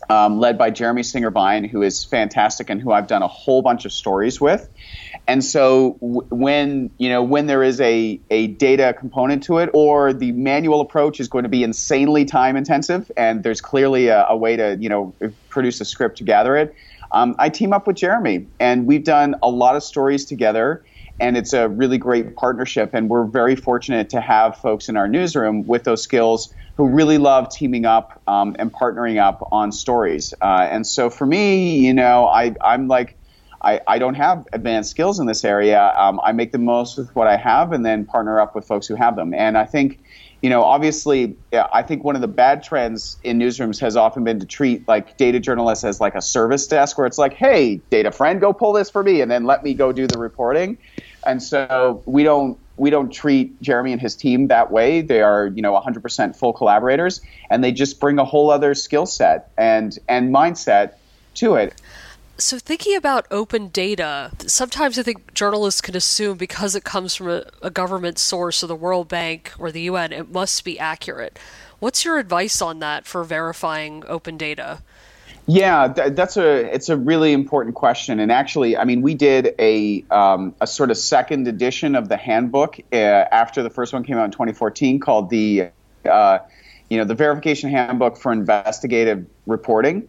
Um, 0.09 0.39
led 0.39 0.57
by 0.57 0.71
Jeremy 0.71 1.03
Singer-Vine, 1.03 1.65
who 1.65 1.83
is 1.83 2.05
fantastic 2.05 2.71
and 2.71 2.81
who 2.81 2.93
I've 2.93 3.09
done 3.09 3.23
a 3.23 3.29
whole 3.29 3.61
bunch 3.61 3.85
of 3.85 3.93
stories 3.93 4.41
with. 4.41 4.69
And 5.27 5.45
so 5.45 5.99
w- 6.01 6.27
when 6.31 6.91
you 6.99 7.09
know 7.09 7.25
when 7.25 7.47
there 7.47 7.65
is 7.65 7.81
a, 7.81 8.21
a 8.31 8.47
data 8.47 8.95
component 8.97 9.43
to 9.45 9.59
it, 9.59 9.71
or 9.73 10.13
the 10.13 10.31
manual 10.33 10.81
approach 10.81 11.19
is 11.19 11.27
going 11.27 11.43
to 11.43 11.49
be 11.49 11.65
insanely 11.65 12.25
time 12.25 12.57
intensive, 12.57 13.11
and 13.17 13.43
there's 13.43 13.61
clearly 13.61 14.07
a, 14.07 14.27
a 14.29 14.37
way 14.37 14.55
to 14.57 14.77
you 14.79 14.89
know 14.89 15.13
produce 15.49 15.81
a 15.81 15.85
script 15.85 16.19
to 16.19 16.25
gather 16.25 16.57
it, 16.57 16.73
um, 17.11 17.35
I 17.39 17.49
team 17.49 17.73
up 17.73 17.87
with 17.87 17.97
Jeremy, 17.97 18.47
and 18.61 18.87
we've 18.87 19.05
done 19.05 19.35
a 19.43 19.51
lot 19.51 19.75
of 19.75 19.83
stories 19.83 20.25
together. 20.25 20.85
And 21.19 21.39
it's 21.39 21.55
a 21.55 21.67
really 21.67 21.97
great 21.97 22.37
partnership, 22.37 22.91
and 22.93 23.09
we're 23.09 23.25
very 23.25 23.57
fortunate 23.57 24.11
to 24.11 24.21
have 24.21 24.59
folks 24.59 24.91
in 24.91 24.99
our 24.99 25.09
newsroom 25.09 25.67
with 25.67 25.85
those 25.85 26.03
skills 26.03 26.53
who 26.77 26.87
really 26.87 27.19
love 27.19 27.49
teaming 27.49 27.85
up 27.85 28.21
um, 28.27 28.55
and 28.59 28.73
partnering 28.73 29.21
up 29.21 29.47
on 29.51 29.73
stories. 29.73 30.35
Uh, 30.41 30.69
and 30.71 30.87
so 30.87 31.09
for 31.09 31.27
me, 31.27 31.79
you 31.79 31.95
know, 31.95 32.27
I, 32.27 32.55
I'm 32.63 32.89
like 32.89 33.17
I, 33.63 33.81
I 33.87 33.99
don't 33.99 34.15
have 34.15 34.47
advanced 34.53 34.91
skills 34.91 35.19
in 35.19 35.27
this 35.27 35.45
area. 35.45 35.93
Um, 35.97 36.21
I 36.23 36.33
make 36.33 36.53
the 36.53 36.59
most 36.59 36.97
with 36.97 37.15
what 37.17 37.27
I 37.27 37.37
have 37.37 37.73
and 37.73 37.85
then 37.85 38.05
partner 38.05 38.39
up 38.39 38.55
with 38.55 38.67
folks 38.67 38.87
who 38.87 38.95
have 38.95 39.17
them. 39.17 39.35
And 39.35 39.59
I 39.59 39.65
think, 39.65 39.99
you 40.43 40.51
know, 40.51 40.63
obviously, 40.63 41.37
I 41.53 41.83
think 41.83 42.05
one 42.05 42.15
of 42.15 42.21
the 42.21 42.29
bad 42.29 42.63
trends 42.63 43.19
in 43.25 43.39
newsrooms 43.39 43.81
has 43.81 43.97
often 43.97 44.23
been 44.23 44.39
to 44.39 44.47
treat 44.47 44.87
like 44.87 45.17
data 45.17 45.41
journalists 45.41 45.85
as 45.85 46.01
like 46.01 46.15
a 46.15 46.23
service 46.23 46.67
desk 46.67 46.97
where 46.97 47.07
it's 47.07 47.19
like, 47.19 47.35
hey, 47.35 47.81
data 47.91 48.13
friend, 48.13 48.41
go 48.41 48.53
pull 48.53 48.73
this 48.73 48.89
for 48.89 49.03
me 49.03 49.21
and 49.21 49.31
then 49.31 49.45
let 49.45 49.65
me 49.65 49.75
go 49.75 49.91
do 49.91 50.07
the 50.07 50.19
reporting. 50.19 50.79
And 51.27 51.43
so 51.43 52.03
we 52.07 52.23
don't 52.23 52.59
we 52.77 52.91
don't 52.91 53.11
treat 53.11 53.61
Jeremy 53.63 53.93
and 53.93 54.01
his 54.01 54.15
team 54.15 54.49
that 54.49 54.71
way. 54.71 55.01
They 55.01 55.23
are, 55.23 55.47
you 55.47 55.63
know, 55.63 55.73
100% 55.73 56.37
full 56.37 56.53
collaborators, 56.53 57.21
and 57.51 57.65
they 57.65 57.73
just 57.73 58.01
bring 58.01 58.19
a 58.19 58.25
whole 58.25 58.51
other 58.51 58.75
skill 58.75 59.07
set 59.07 59.51
and 59.57 59.99
and 60.09 60.35
mindset 60.35 60.93
to 61.37 61.55
it. 61.55 61.75
So, 62.39 62.59
thinking 62.59 62.95
about 62.95 63.27
open 63.31 63.69
data, 63.69 64.31
sometimes 64.47 64.99
I 64.99 65.03
think 65.03 65.33
journalists 65.33 65.81
can 65.81 65.97
assume 65.97 66.37
because 66.37 66.75
it 66.75 66.85
comes 66.85 67.15
from 67.15 67.29
a, 67.31 67.45
a, 67.63 67.71
government 67.71 68.19
source 68.19 68.63
or 68.63 68.67
the 68.67 68.77
World 68.77 69.09
Bank 69.09 69.53
or 69.59 69.73
the 69.73 69.81
UN, 69.83 70.13
it 70.13 70.31
must 70.31 70.63
be 70.63 70.79
accurate. 70.79 71.39
What's 71.79 72.05
your 72.05 72.19
advice 72.19 72.61
on 72.61 72.79
that 72.81 73.07
for 73.07 73.25
verifying 73.25 74.05
open 74.07 74.37
data? 74.37 74.81
Yeah, 75.47 75.93
th- 75.93 76.15
that's 76.15 76.37
a 76.37 76.75
it's 76.75 76.89
a 76.89 76.97
really 76.97 77.33
important 77.33 77.77
question, 77.77 78.19
and 78.19 78.33
actually, 78.33 78.77
I 78.77 78.85
mean, 78.85 79.01
we 79.01 79.15
did 79.15 79.55
a 79.61 80.05
um, 80.11 80.57
a 80.61 80.67
sort 80.67 80.91
of 80.91 80.99
second 80.99 81.47
edition 81.47 81.95
of 81.95 82.09
the 82.09 82.17
handbook 82.17 82.79
uh, 82.93 82.97
after 82.97 83.63
the 83.63 83.71
first 83.71 83.93
one 83.93 84.03
came 84.03 84.19
out 84.19 84.25
in 84.25 84.33
2014, 84.33 84.99
called 84.99 85.31
the 85.31 85.69
uh, 86.05 86.39
you 86.91 86.99
know 86.99 87.05
the 87.05 87.15
verification 87.15 87.71
handbook 87.71 88.17
for 88.17 88.33
investigative 88.33 89.25
reporting 89.47 90.09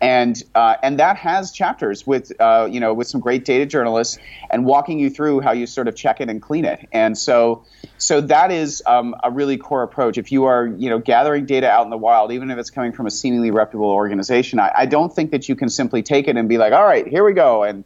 and 0.00 0.42
uh, 0.54 0.76
and 0.82 0.98
that 0.98 1.16
has 1.16 1.52
chapters 1.52 2.06
with 2.06 2.32
uh, 2.40 2.68
you 2.70 2.80
know 2.80 2.92
with 2.92 3.08
some 3.08 3.20
great 3.20 3.44
data 3.44 3.66
journalists 3.66 4.18
and 4.50 4.64
walking 4.64 4.98
you 4.98 5.10
through 5.10 5.40
how 5.40 5.52
you 5.52 5.66
sort 5.66 5.88
of 5.88 5.96
check 5.96 6.20
it 6.20 6.28
and 6.28 6.42
clean 6.42 6.64
it. 6.64 6.88
And 6.92 7.16
so 7.16 7.64
so 7.98 8.20
that 8.22 8.50
is 8.50 8.82
um, 8.86 9.14
a 9.22 9.30
really 9.30 9.56
core 9.56 9.82
approach. 9.82 10.18
If 10.18 10.32
you 10.32 10.44
are 10.44 10.66
you 10.66 10.90
know 10.90 10.98
gathering 10.98 11.46
data 11.46 11.70
out 11.70 11.84
in 11.84 11.90
the 11.90 11.96
wild, 11.96 12.32
even 12.32 12.50
if 12.50 12.58
it's 12.58 12.70
coming 12.70 12.92
from 12.92 13.06
a 13.06 13.10
seemingly 13.10 13.50
reputable 13.50 13.90
organization, 13.90 14.58
I, 14.58 14.72
I 14.76 14.86
don't 14.86 15.14
think 15.14 15.30
that 15.30 15.48
you 15.48 15.56
can 15.56 15.68
simply 15.68 16.02
take 16.02 16.28
it 16.28 16.36
and 16.36 16.48
be 16.48 16.58
like, 16.58 16.72
all 16.72 16.84
right, 16.84 17.06
here 17.06 17.24
we 17.24 17.32
go, 17.32 17.62
and 17.62 17.84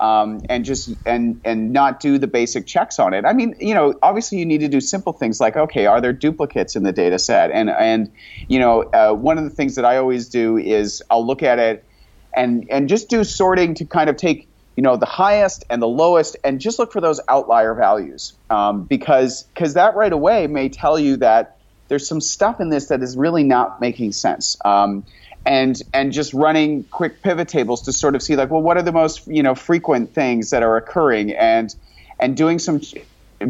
um, 0.00 0.40
and 0.48 0.64
just 0.64 0.90
and 1.06 1.40
and 1.44 1.72
not 1.72 2.00
do 2.00 2.18
the 2.18 2.26
basic 2.26 2.66
checks 2.66 2.98
on 2.98 3.14
it. 3.14 3.24
I 3.24 3.32
mean, 3.32 3.54
you 3.60 3.74
know, 3.74 3.94
obviously 4.02 4.38
you 4.38 4.46
need 4.46 4.60
to 4.60 4.68
do 4.68 4.80
simple 4.80 5.12
things 5.12 5.40
like, 5.40 5.56
okay, 5.56 5.86
are 5.86 6.00
there 6.00 6.12
duplicates 6.12 6.76
in 6.76 6.82
the 6.82 6.92
data 6.92 7.18
set? 7.18 7.50
And 7.50 7.70
and 7.70 8.12
you 8.48 8.58
know, 8.58 8.82
uh, 8.94 9.12
one 9.12 9.38
of 9.38 9.44
the 9.44 9.50
things 9.50 9.74
that 9.76 9.84
I 9.84 9.96
always 9.96 10.28
do 10.28 10.56
is 10.56 11.02
I'll 11.10 11.26
look 11.26 11.42
at 11.42 11.58
it 11.58 11.86
and 12.34 12.66
and 12.70 12.88
just 12.88 13.08
do 13.08 13.24
sorting 13.24 13.74
to 13.74 13.86
kind 13.86 14.10
of 14.10 14.16
take 14.16 14.48
you 14.76 14.82
know 14.82 14.96
the 14.96 15.06
highest 15.06 15.64
and 15.70 15.82
the 15.82 15.88
lowest 15.88 16.36
and 16.44 16.60
just 16.60 16.78
look 16.78 16.92
for 16.92 17.00
those 17.00 17.20
outlier 17.28 17.74
values 17.74 18.34
um, 18.50 18.84
because 18.84 19.44
because 19.54 19.74
that 19.74 19.96
right 19.96 20.12
away 20.12 20.46
may 20.46 20.68
tell 20.68 20.98
you 20.98 21.16
that 21.16 21.58
there's 21.88 22.06
some 22.06 22.20
stuff 22.20 22.60
in 22.60 22.68
this 22.68 22.88
that 22.88 23.02
is 23.02 23.16
really 23.16 23.42
not 23.42 23.80
making 23.80 24.12
sense. 24.12 24.56
Um, 24.64 25.04
and 25.48 25.80
and 25.94 26.12
just 26.12 26.34
running 26.34 26.84
quick 26.84 27.22
pivot 27.22 27.48
tables 27.48 27.82
to 27.82 27.92
sort 27.92 28.14
of 28.14 28.22
see 28.22 28.36
like 28.36 28.50
well 28.50 28.60
what 28.60 28.76
are 28.76 28.82
the 28.82 28.92
most 28.92 29.26
you 29.26 29.42
know 29.42 29.54
frequent 29.54 30.14
things 30.14 30.50
that 30.50 30.62
are 30.62 30.76
occurring 30.76 31.32
and 31.32 31.74
and 32.20 32.36
doing 32.36 32.58
some 32.58 32.80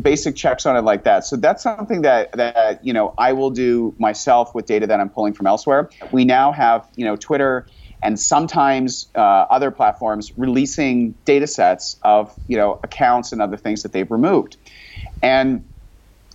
basic 0.01 0.37
checks 0.37 0.67
on 0.67 0.77
it 0.77 0.83
like 0.83 1.05
that. 1.05 1.25
So 1.25 1.37
that's 1.37 1.63
something 1.63 2.03
that 2.03 2.33
that 2.33 2.85
you 2.85 2.93
know 2.93 3.15
I 3.19 3.33
will 3.33 3.51
do 3.51 3.95
myself 3.99 4.55
with 4.55 4.67
data 4.67 4.87
that 4.87 5.01
I'm 5.01 5.09
pulling 5.09 5.33
from 5.33 5.47
elsewhere. 5.47 5.91
We 6.13 6.25
now 6.25 6.53
have 6.53 6.87
you 6.95 7.05
know 7.05 7.17
Twitter 7.17 7.67
and 8.01 8.21
sometimes 8.21 9.09
uh, 9.17 9.21
other 9.21 9.73
platforms 9.73 10.31
releasing 10.37 11.13
data 11.25 11.47
sets 11.47 11.97
of 12.03 12.35
you 12.47 12.57
know 12.57 12.79
accounts 12.85 13.33
and 13.33 13.43
other 13.43 13.57
things 13.57 13.83
that 13.83 13.93
they've 13.93 14.11
removed. 14.11 14.57
And 15.21 15.65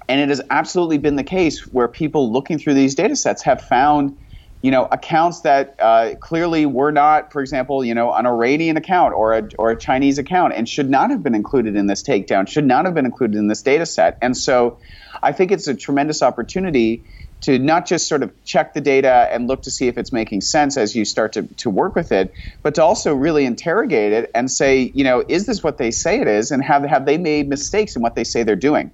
and 0.10 0.20
it 0.20 0.28
has 0.28 0.42
absolutely 0.50 0.98
been 0.98 1.16
the 1.16 1.24
case 1.24 1.62
where 1.68 1.88
people 1.88 2.32
looking 2.32 2.60
through 2.60 2.74
these 2.74 2.96
data 2.96 3.16
sets 3.16 3.44
have 3.44 3.62
found 3.62 4.18
you 4.64 4.72
know, 4.72 4.88
accounts 4.90 5.42
that 5.42 5.76
uh, 5.78 6.16
clearly 6.22 6.66
were 6.66 6.92
not, 6.92 7.34
for 7.34 7.42
example, 7.42 7.84
you 7.84 7.94
know, 7.94 8.14
an 8.14 8.26
Iranian 8.26 8.78
account 8.78 9.14
or 9.14 9.34
a, 9.34 9.50
or 9.60 9.72
a 9.72 9.78
Chinese 9.78 10.18
account 10.18 10.54
and 10.56 10.68
should 10.68 10.90
not 10.90 11.10
have 11.10 11.22
been 11.22 11.36
included 11.36 11.76
in 11.76 11.86
this 11.86 12.02
takedown, 12.02 12.48
should 12.48 12.66
not 12.66 12.86
have 12.86 12.94
been 12.94 13.06
included 13.06 13.36
in 13.36 13.50
this 13.50 13.62
data 13.62 13.86
set. 13.86 14.18
And 14.22 14.36
so 14.36 14.80
I 15.22 15.34
think 15.34 15.52
it's 15.52 15.68
a 15.68 15.76
tremendous 15.76 16.22
opportunity 16.22 17.04
to 17.42 17.60
not 17.60 17.86
just 17.86 18.08
sort 18.08 18.24
of 18.24 18.32
check 18.46 18.74
the 18.74 18.80
data 18.80 19.28
and 19.34 19.50
look 19.50 19.64
to 19.64 19.72
see 19.72 19.90
if 19.90 19.98
it's 19.98 20.14
making 20.14 20.40
sense 20.40 20.78
as 20.78 20.96
you 20.96 21.04
start 21.04 21.34
to, 21.34 21.42
to 21.58 21.70
work 21.70 21.94
with 21.94 22.14
it, 22.14 22.34
but 22.62 22.76
to 22.76 22.84
also 22.84 23.14
really 23.14 23.44
interrogate 23.44 24.14
it 24.14 24.32
and 24.34 24.50
say, 24.50 24.90
you 24.96 25.04
know, 25.04 25.22
is 25.28 25.46
this 25.46 25.62
what 25.62 25.78
they 25.78 25.92
say 25.92 26.22
it 26.22 26.28
is? 26.30 26.52
And 26.52 26.64
have, 26.64 26.84
have 26.84 27.06
they 27.06 27.18
made 27.18 27.50
mistakes 27.50 27.98
in 27.98 28.02
what 28.02 28.16
they 28.16 28.24
say 28.24 28.44
they're 28.44 28.56
doing? 28.56 28.92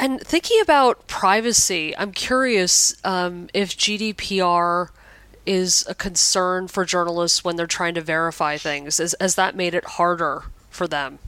And 0.00 0.18
thinking 0.18 0.62
about 0.62 1.06
privacy, 1.08 1.94
I'm 1.94 2.12
curious 2.12 2.96
um, 3.04 3.50
if 3.52 3.76
GDPR 3.76 4.88
is 5.44 5.84
a 5.86 5.94
concern 5.94 6.68
for 6.68 6.86
journalists 6.86 7.44
when 7.44 7.56
they're 7.56 7.66
trying 7.66 7.94
to 7.94 8.00
verify 8.00 8.56
things. 8.56 8.96
Has, 8.96 9.14
has 9.20 9.34
that 9.34 9.54
made 9.54 9.74
it 9.74 9.84
harder 9.84 10.44
for 10.70 10.88
them? 10.88 11.18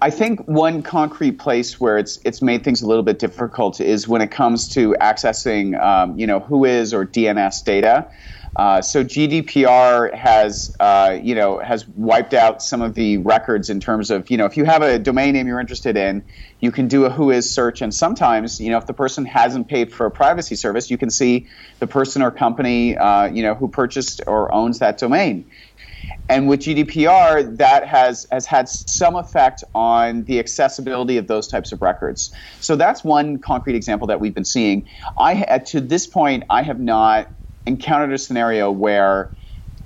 I 0.00 0.08
think 0.08 0.40
one 0.48 0.82
concrete 0.82 1.32
place 1.32 1.78
where 1.78 1.98
it's 1.98 2.18
it's 2.24 2.40
made 2.40 2.64
things 2.64 2.80
a 2.80 2.86
little 2.86 3.02
bit 3.02 3.18
difficult 3.18 3.78
is 3.78 4.08
when 4.08 4.22
it 4.22 4.30
comes 4.30 4.68
to 4.70 4.96
accessing, 5.00 5.78
um, 5.78 6.18
you 6.18 6.26
know, 6.26 6.40
WHOIS 6.40 6.94
or 6.94 7.04
DNS 7.04 7.62
data. 7.62 8.06
Uh, 8.56 8.80
so 8.80 9.02
GDPR 9.02 10.14
has, 10.14 10.74
uh, 10.78 11.18
you 11.20 11.34
know, 11.34 11.58
has 11.58 11.88
wiped 11.88 12.34
out 12.34 12.62
some 12.62 12.82
of 12.82 12.94
the 12.94 13.18
records 13.18 13.68
in 13.68 13.80
terms 13.80 14.10
of, 14.10 14.30
you 14.30 14.36
know, 14.36 14.44
if 14.44 14.56
you 14.56 14.64
have 14.64 14.82
a 14.82 14.98
domain 14.98 15.34
name 15.34 15.48
you're 15.48 15.58
interested 15.58 15.96
in, 15.96 16.24
you 16.60 16.70
can 16.70 16.86
do 16.86 17.04
a 17.04 17.10
WHOIS 17.10 17.50
search, 17.50 17.82
and 17.82 17.92
sometimes, 17.92 18.60
you 18.60 18.70
know, 18.70 18.78
if 18.78 18.86
the 18.86 18.94
person 18.94 19.24
hasn't 19.24 19.68
paid 19.68 19.92
for 19.92 20.06
a 20.06 20.10
privacy 20.10 20.54
service, 20.54 20.88
you 20.88 20.96
can 20.96 21.10
see 21.10 21.48
the 21.80 21.86
person 21.88 22.22
or 22.22 22.30
company, 22.30 22.96
uh, 22.96 23.26
you 23.26 23.42
know, 23.42 23.54
who 23.54 23.66
purchased 23.66 24.20
or 24.26 24.52
owns 24.54 24.78
that 24.78 24.98
domain. 24.98 25.50
And 26.28 26.48
with 26.48 26.60
GDPR, 26.60 27.58
that 27.58 27.86
has 27.86 28.26
has 28.30 28.46
had 28.46 28.68
some 28.68 29.14
effect 29.14 29.62
on 29.74 30.24
the 30.24 30.38
accessibility 30.38 31.18
of 31.18 31.26
those 31.26 31.48
types 31.48 31.70
of 31.70 31.82
records. 31.82 32.32
So 32.60 32.76
that's 32.76 33.04
one 33.04 33.38
concrete 33.38 33.74
example 33.74 34.06
that 34.06 34.20
we've 34.20 34.34
been 34.34 34.46
seeing. 34.46 34.88
I 35.18 35.58
to 35.66 35.82
this 35.82 36.06
point, 36.06 36.44
I 36.48 36.62
have 36.62 36.80
not 36.80 37.30
encountered 37.66 38.12
a 38.12 38.18
scenario 38.18 38.70
where 38.70 39.32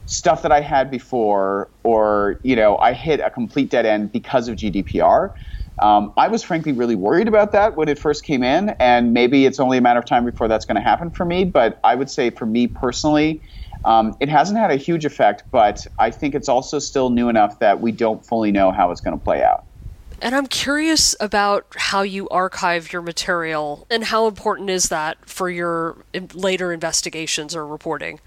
stuff 0.06 0.42
that 0.42 0.52
I 0.52 0.60
had 0.60 0.90
before, 0.90 1.70
or 1.84 2.40
you 2.42 2.56
know, 2.56 2.78
I 2.78 2.92
hit 2.92 3.20
a 3.20 3.30
complete 3.30 3.70
dead 3.70 3.86
end 3.86 4.12
because 4.12 4.48
of 4.48 4.56
GDPR. 4.56 5.30
Um, 5.80 6.12
I 6.16 6.26
was 6.28 6.42
frankly 6.42 6.72
really 6.72 6.96
worried 6.96 7.28
about 7.28 7.52
that 7.52 7.76
when 7.76 7.88
it 7.88 7.98
first 7.98 8.24
came 8.24 8.42
in, 8.42 8.70
and 8.80 9.12
maybe 9.12 9.46
it's 9.46 9.60
only 9.60 9.78
a 9.78 9.80
matter 9.80 10.00
of 10.00 10.06
time 10.06 10.24
before 10.24 10.48
that's 10.48 10.64
going 10.64 10.76
to 10.76 10.82
happen 10.82 11.10
for 11.10 11.24
me. 11.24 11.44
But 11.44 11.78
I 11.84 11.94
would 11.94 12.10
say 12.10 12.30
for 12.30 12.46
me 12.46 12.66
personally, 12.66 13.42
um, 13.84 14.16
it 14.18 14.28
hasn't 14.28 14.58
had 14.58 14.72
a 14.72 14.76
huge 14.76 15.04
effect, 15.04 15.44
but 15.52 15.86
I 15.98 16.10
think 16.10 16.34
it's 16.34 16.48
also 16.48 16.80
still 16.80 17.10
new 17.10 17.28
enough 17.28 17.60
that 17.60 17.80
we 17.80 17.92
don't 17.92 18.26
fully 18.26 18.50
know 18.50 18.72
how 18.72 18.90
it's 18.90 19.00
going 19.00 19.16
to 19.16 19.22
play 19.22 19.44
out. 19.44 19.67
And 20.20 20.34
I'm 20.34 20.46
curious 20.46 21.14
about 21.20 21.66
how 21.76 22.02
you 22.02 22.28
archive 22.28 22.92
your 22.92 23.02
material 23.02 23.86
and 23.90 24.04
how 24.04 24.26
important 24.26 24.68
is 24.70 24.88
that 24.88 25.28
for 25.28 25.48
your 25.48 25.96
later 26.34 26.72
investigations 26.72 27.54
or 27.54 27.66
reporting? 27.66 28.18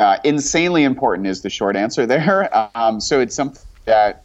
Uh, 0.00 0.18
insanely 0.24 0.82
important 0.82 1.28
is 1.28 1.42
the 1.42 1.50
short 1.50 1.76
answer 1.76 2.06
there. 2.06 2.48
Um, 2.74 3.00
so 3.00 3.20
it's 3.20 3.34
something 3.34 3.62
that 3.84 4.24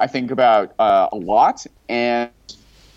I 0.00 0.06
think 0.06 0.30
about 0.30 0.72
uh, 0.78 1.08
a 1.12 1.16
lot. 1.16 1.66
And 1.88 2.30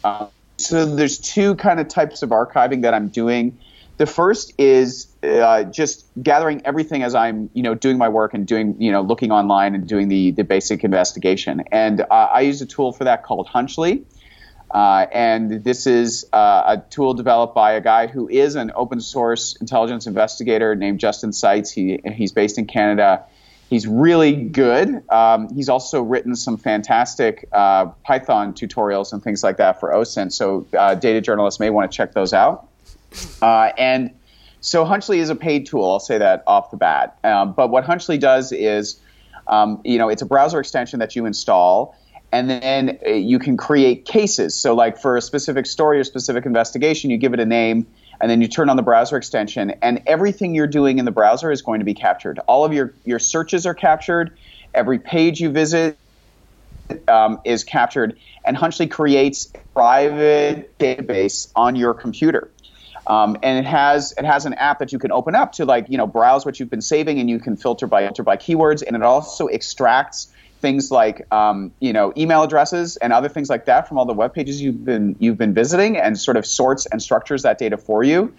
uh, 0.03 0.27
so 0.57 0.85
there's 0.85 1.17
two 1.17 1.55
kind 1.55 1.79
of 1.79 1.87
types 1.87 2.21
of 2.21 2.29
archiving 2.29 2.83
that 2.83 2.93
I'm 2.93 3.09
doing. 3.09 3.57
The 3.97 4.05
first 4.05 4.53
is 4.57 5.10
uh, 5.23 5.63
just 5.63 6.05
gathering 6.21 6.61
everything 6.65 7.03
as 7.03 7.13
I'm, 7.13 7.49
you 7.53 7.63
know, 7.63 7.75
doing 7.75 7.97
my 7.97 8.09
work 8.09 8.33
and 8.33 8.47
doing, 8.47 8.81
you 8.81 8.91
know, 8.91 9.01
looking 9.01 9.31
online 9.31 9.75
and 9.75 9.87
doing 9.87 10.07
the 10.07 10.31
the 10.31 10.43
basic 10.43 10.83
investigation. 10.83 11.63
And 11.71 12.01
uh, 12.01 12.05
I 12.09 12.41
use 12.41 12.61
a 12.61 12.65
tool 12.65 12.91
for 12.91 13.03
that 13.03 13.23
called 13.23 13.47
Hunchly. 13.47 14.03
Uh, 14.71 15.05
and 15.11 15.63
this 15.65 15.85
is 15.85 16.25
uh, 16.31 16.63
a 16.65 16.83
tool 16.89 17.13
developed 17.13 17.53
by 17.53 17.73
a 17.73 17.81
guy 17.81 18.07
who 18.07 18.29
is 18.29 18.55
an 18.55 18.71
open 18.73 19.01
source 19.01 19.57
intelligence 19.57 20.07
investigator 20.07 20.75
named 20.75 20.97
Justin 20.97 21.33
Seitz. 21.33 21.69
He, 21.69 21.99
he's 22.13 22.31
based 22.31 22.57
in 22.57 22.67
Canada. 22.67 23.25
He's 23.69 23.85
really 23.85 24.33
good. 24.33 25.03
Um, 25.09 25.53
he's 25.53 25.67
also 25.67 26.01
written 26.01 26.37
some 26.37 26.57
fantastic 26.57 27.49
uh, 27.51 27.87
Python 28.05 28.53
tutorials 28.53 29.11
and 29.11 29.21
things 29.21 29.43
like 29.43 29.57
that 29.57 29.81
for 29.81 29.91
OSINT. 29.91 30.31
So 30.31 30.65
uh, 30.77 30.95
data 30.95 31.19
journalists 31.19 31.59
may 31.59 31.69
want 31.69 31.91
to 31.91 31.95
check 31.95 32.13
those 32.13 32.33
out. 32.33 32.69
And 33.41 34.11
so 34.61 34.85
Hunchly 34.85 35.19
is 35.19 35.29
a 35.29 35.35
paid 35.35 35.65
tool. 35.65 35.89
I'll 35.89 35.99
say 35.99 36.19
that 36.19 36.43
off 36.45 36.69
the 36.69 36.77
bat. 36.77 37.17
Um, 37.23 37.53
but 37.53 37.69
what 37.69 37.83
Hunchly 37.83 38.19
does 38.19 38.51
is, 38.51 38.99
um, 39.47 39.81
you 39.83 39.97
know, 39.97 40.07
it's 40.07 40.21
a 40.21 40.25
browser 40.25 40.59
extension 40.59 40.99
that 40.99 41.15
you 41.15 41.25
install, 41.25 41.95
and 42.31 42.49
then 42.49 42.99
uh, 43.05 43.09
you 43.09 43.39
can 43.39 43.57
create 43.57 44.05
cases. 44.05 44.55
So, 44.55 44.75
like 44.75 44.99
for 44.99 45.17
a 45.17 45.21
specific 45.21 45.65
story 45.65 45.99
or 45.99 46.03
specific 46.03 46.45
investigation, 46.45 47.09
you 47.09 47.17
give 47.17 47.33
it 47.33 47.39
a 47.39 47.45
name, 47.45 47.87
and 48.21 48.29
then 48.29 48.39
you 48.39 48.47
turn 48.47 48.69
on 48.69 48.77
the 48.77 48.83
browser 48.83 49.17
extension, 49.17 49.71
and 49.81 50.01
everything 50.05 50.53
you're 50.53 50.67
doing 50.67 50.99
in 50.99 51.05
the 51.05 51.11
browser 51.11 51.51
is 51.51 51.63
going 51.63 51.79
to 51.79 51.85
be 51.85 51.95
captured. 51.95 52.39
All 52.47 52.63
of 52.63 52.71
your 52.71 52.93
your 53.03 53.19
searches 53.19 53.65
are 53.65 53.73
captured. 53.73 54.37
Every 54.75 54.99
page 54.99 55.41
you 55.41 55.49
visit 55.49 55.97
um, 57.07 57.41
is 57.45 57.63
captured, 57.63 58.15
and 58.45 58.55
Hunchly 58.55 58.85
creates 58.85 59.51
a 59.55 59.59
private 59.73 60.77
database 60.77 61.51
on 61.55 61.75
your 61.75 61.95
computer. 61.95 62.51
Um, 63.07 63.37
and 63.41 63.57
it 63.57 63.67
has 63.67 64.13
it 64.17 64.25
has 64.25 64.45
an 64.45 64.53
app 64.55 64.79
that 64.79 64.91
you 64.91 64.99
can 64.99 65.11
open 65.11 65.35
up 65.35 65.53
to 65.53 65.65
like 65.65 65.89
you 65.89 65.97
know 65.97 66.07
browse 66.07 66.45
what 66.45 66.59
you've 66.59 66.69
been 66.69 66.81
saving 66.81 67.19
and 67.19 67.29
you 67.29 67.39
can 67.39 67.57
filter 67.57 67.87
by 67.87 68.05
filter 68.05 68.23
by 68.23 68.37
keywords 68.37 68.83
and 68.85 68.95
it 68.95 69.01
also 69.01 69.47
extracts 69.47 70.31
things 70.61 70.91
like 70.91 71.25
um, 71.33 71.73
you 71.79 71.91
know 71.91 72.13
email 72.15 72.43
addresses 72.43 72.95
and 72.97 73.11
other 73.11 73.27
things 73.27 73.49
like 73.49 73.65
that 73.65 73.87
from 73.87 73.97
all 73.97 74.05
the 74.05 74.13
web 74.13 74.33
pages 74.33 74.61
you've 74.61 74.85
been 74.85 75.15
you've 75.19 75.37
been 75.37 75.53
visiting 75.53 75.97
and 75.97 76.17
sort 76.17 76.37
of 76.37 76.45
sorts 76.45 76.85
and 76.85 77.01
structures 77.01 77.41
that 77.43 77.57
data 77.57 77.77
for 77.77 78.03
you. 78.03 78.33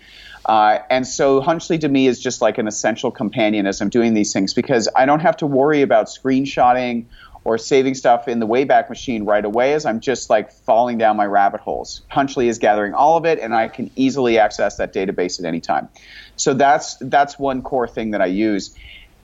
Uh, 0.44 0.78
and 0.90 1.06
so 1.06 1.40
Hunchly 1.40 1.78
to 1.78 1.88
me 1.88 2.06
is 2.06 2.20
just 2.20 2.40
like 2.40 2.58
an 2.58 2.66
essential 2.66 3.10
companion 3.12 3.66
as 3.66 3.80
I'm 3.80 3.90
doing 3.90 4.14
these 4.14 4.32
things 4.32 4.54
because 4.54 4.88
I 4.96 5.06
don't 5.06 5.20
have 5.20 5.36
to 5.38 5.46
worry 5.46 5.82
about 5.82 6.06
screenshotting 6.06 7.04
or 7.44 7.58
saving 7.58 7.94
stuff 7.94 8.28
in 8.28 8.38
the 8.38 8.46
Wayback 8.46 8.88
Machine 8.88 9.24
right 9.24 9.44
away 9.44 9.74
as 9.74 9.84
I'm 9.84 10.00
just 10.00 10.30
like 10.30 10.52
falling 10.52 10.98
down 10.98 11.16
my 11.16 11.26
rabbit 11.26 11.60
holes. 11.60 12.02
Hunchly 12.08 12.48
is 12.48 12.58
gathering 12.58 12.94
all 12.94 13.16
of 13.16 13.24
it, 13.24 13.40
and 13.40 13.54
I 13.54 13.68
can 13.68 13.90
easily 13.96 14.38
access 14.38 14.76
that 14.76 14.94
database 14.94 15.40
at 15.40 15.46
any 15.46 15.60
time. 15.60 15.88
So 16.36 16.54
that's 16.54 16.96
that's 17.00 17.38
one 17.38 17.62
core 17.62 17.88
thing 17.88 18.12
that 18.12 18.22
I 18.22 18.26
use. 18.26 18.76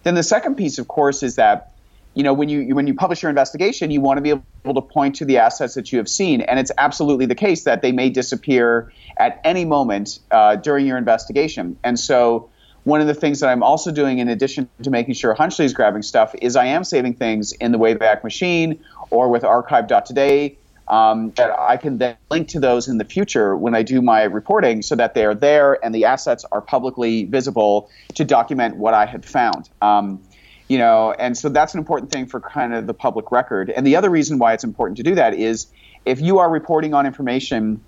Then 0.03 0.15
the 0.15 0.23
second 0.23 0.57
piece, 0.57 0.79
of 0.79 0.89
course, 0.89 1.23
is 1.23 1.37
that 1.37 1.73
you 2.15 2.25
know 2.25 2.33
when 2.33 2.49
you 2.49 2.75
when 2.75 2.87
you 2.87 2.95
publish 2.95 3.23
your 3.23 3.31
investigation, 3.31 3.91
you 3.91 4.01
want 4.01 4.19
to 4.19 4.23
be 4.23 4.31
able 4.31 4.75
to 4.75 4.81
point 4.81 5.17
to 5.17 5.25
the 5.25 5.39
assets 5.39 5.75
that 5.75 5.93
you 5.93 5.99
have 5.99 6.09
seen, 6.09 6.41
and 6.41 6.59
it's 6.59 6.73
absolutely 6.77 7.27
the 7.27 7.37
case 7.37 7.65
that 7.65 7.83
they 7.83 7.93
may 7.93 8.11
disappear 8.11 8.93
at 9.17 9.41
any 9.45 9.65
moment 9.65 10.19
uh, 10.33 10.57
during 10.57 10.87
your 10.87 10.99
investigation, 10.99 11.79
and 11.85 11.99
so 11.99 12.51
one 12.89 13.03
of 13.03 13.07
the 13.07 13.15
things 13.15 13.41
that 13.41 13.51
I'm 13.51 13.63
also 13.63 13.93
doing, 13.93 14.19
in 14.19 14.29
addition 14.31 14.69
to 14.83 14.91
making 14.91 15.13
sure 15.15 15.35
Hunchly 15.35 15.67
is 15.67 15.75
grabbing 15.75 16.03
stuff, 16.03 16.35
is 16.41 16.57
I 16.57 16.65
am 16.65 16.85
saving 16.85 17.15
things 17.15 17.53
in 17.53 17.71
the 17.71 17.79
Wayback 17.79 18.25
Machine 18.25 18.83
or 19.11 19.29
with 19.29 19.45
archive.today 19.45 20.57
um, 20.89 21.31
that 21.33 21.51
I 21.59 21.77
can 21.77 21.99
then 21.99 22.17
link 22.31 22.49
to 22.49 22.61
those 22.61 22.89
in 22.89 22.97
the 22.97 23.05
future 23.05 23.55
when 23.55 23.75
I 23.75 23.83
do 23.83 24.01
my 24.01 24.23
reporting 24.23 24.81
so 24.81 24.97
that 24.97 25.13
they 25.13 25.27
are 25.27 25.35
there 25.35 25.85
and 25.85 25.95
the 25.95 26.07
assets 26.07 26.47
are 26.51 26.63
publicly 26.63 27.27
visible 27.27 27.91
to 28.15 28.25
document 28.25 28.77
what 28.77 28.95
I 28.95 29.05
had 29.05 29.23
found. 29.23 29.69
Um, 29.83 30.23
you 30.69 30.79
know, 30.79 31.13
and 31.19 31.37
so 31.37 31.51
that's 31.51 31.75
an 31.75 31.79
important 31.79 32.11
thing 32.11 32.27
for 32.27 32.41
kind 32.41 32.75
of 32.75 32.87
the 32.87 32.95
public 32.95 33.31
record. 33.31 33.69
And 33.69 33.87
the 33.87 33.97
other 33.97 34.09
reason 34.09 34.39
why 34.39 34.55
it's 34.55 34.65
important 34.65 34.97
to 34.97 35.03
do 35.03 35.15
that 35.15 35.35
is 35.35 35.67
if 36.07 36.23
you 36.23 36.39
are 36.39 36.49
reporting 36.49 36.95
on 36.95 37.05
information, 37.05 37.85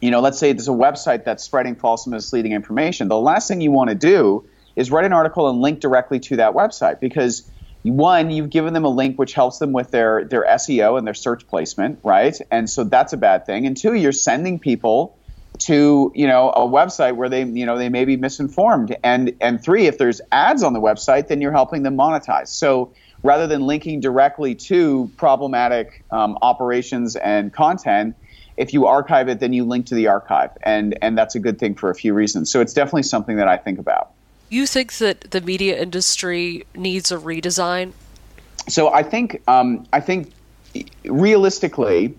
you 0.00 0.10
know, 0.10 0.20
let's 0.20 0.38
say 0.38 0.52
there's 0.52 0.68
a 0.68 0.72
website 0.72 1.24
that's 1.24 1.44
spreading 1.44 1.76
false 1.76 2.06
and 2.06 2.14
misleading 2.14 2.52
information, 2.52 3.08
the 3.08 3.18
last 3.18 3.48
thing 3.48 3.60
you 3.60 3.70
want 3.70 3.90
to 3.90 3.96
do 3.96 4.46
is 4.76 4.90
write 4.90 5.04
an 5.04 5.12
article 5.12 5.48
and 5.48 5.60
link 5.60 5.80
directly 5.80 6.18
to 6.20 6.36
that 6.36 6.54
website 6.54 7.00
because 7.00 7.50
one, 7.82 8.30
you've 8.30 8.50
given 8.50 8.74
them 8.74 8.84
a 8.84 8.88
link 8.88 9.18
which 9.18 9.32
helps 9.32 9.58
them 9.58 9.72
with 9.72 9.90
their 9.90 10.24
their 10.24 10.44
SEO 10.44 10.98
and 10.98 11.06
their 11.06 11.14
search 11.14 11.46
placement, 11.46 11.98
right? 12.04 12.36
And 12.50 12.68
so 12.68 12.84
that's 12.84 13.12
a 13.12 13.16
bad 13.16 13.46
thing. 13.46 13.66
And 13.66 13.76
two, 13.76 13.94
you're 13.94 14.12
sending 14.12 14.58
people 14.58 15.18
to 15.60 16.10
you 16.14 16.26
know 16.26 16.50
a 16.50 16.66
website 16.66 17.16
where 17.16 17.28
they 17.28 17.44
you 17.44 17.66
know 17.66 17.76
they 17.76 17.90
may 17.90 18.04
be 18.06 18.16
misinformed 18.16 18.96
and 19.04 19.32
and 19.40 19.62
three 19.62 19.86
if 19.86 19.98
there's 19.98 20.20
ads 20.32 20.62
on 20.62 20.72
the 20.72 20.80
website 20.80 21.28
then 21.28 21.40
you're 21.40 21.52
helping 21.52 21.82
them 21.82 21.96
monetize 21.96 22.48
so 22.48 22.94
rather 23.22 23.46
than 23.46 23.60
linking 23.66 24.00
directly 24.00 24.54
to 24.54 25.12
problematic 25.18 26.02
um, 26.10 26.38
operations 26.40 27.14
and 27.16 27.52
content 27.52 28.14
if 28.56 28.72
you 28.72 28.86
archive 28.86 29.28
it 29.28 29.40
then 29.40 29.52
you 29.52 29.64
link 29.64 29.86
to 29.86 29.94
the 29.94 30.08
archive 30.08 30.50
and 30.62 30.96
and 31.02 31.16
that's 31.16 31.34
a 31.34 31.40
good 31.40 31.58
thing 31.58 31.74
for 31.74 31.90
a 31.90 31.94
few 31.94 32.14
reasons 32.14 32.50
so 32.50 32.60
it's 32.60 32.72
definitely 32.72 33.02
something 33.02 33.36
that 33.36 33.48
i 33.48 33.56
think 33.56 33.78
about 33.78 34.10
you 34.48 34.66
think 34.66 34.92
that 34.94 35.20
the 35.30 35.40
media 35.40 35.80
industry 35.80 36.64
needs 36.74 37.10
a 37.12 37.16
redesign 37.16 37.92
so 38.68 38.92
i 38.92 39.02
think 39.02 39.42
um, 39.48 39.86
i 39.92 40.00
think 40.00 40.32
realistically 41.04 42.14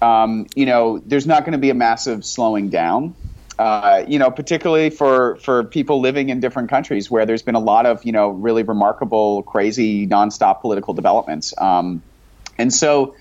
um, 0.00 0.46
you 0.54 0.66
know, 0.66 0.98
there's 0.98 1.26
not 1.26 1.44
going 1.44 1.52
to 1.52 1.58
be 1.58 1.70
a 1.70 1.74
massive 1.74 2.24
slowing 2.24 2.68
down. 2.70 3.14
Uh, 3.58 4.04
you 4.06 4.20
know, 4.20 4.30
particularly 4.30 4.88
for, 4.88 5.34
for 5.36 5.64
people 5.64 6.00
living 6.00 6.28
in 6.28 6.38
different 6.38 6.70
countries 6.70 7.10
where 7.10 7.26
there's 7.26 7.42
been 7.42 7.56
a 7.56 7.60
lot 7.60 7.86
of, 7.86 8.04
you 8.04 8.12
know, 8.12 8.28
really 8.28 8.62
remarkable, 8.62 9.42
crazy, 9.42 10.06
nonstop 10.06 10.60
political 10.60 10.94
developments. 10.94 11.52
Um, 11.58 12.00
and 12.56 12.72
so 12.72 13.16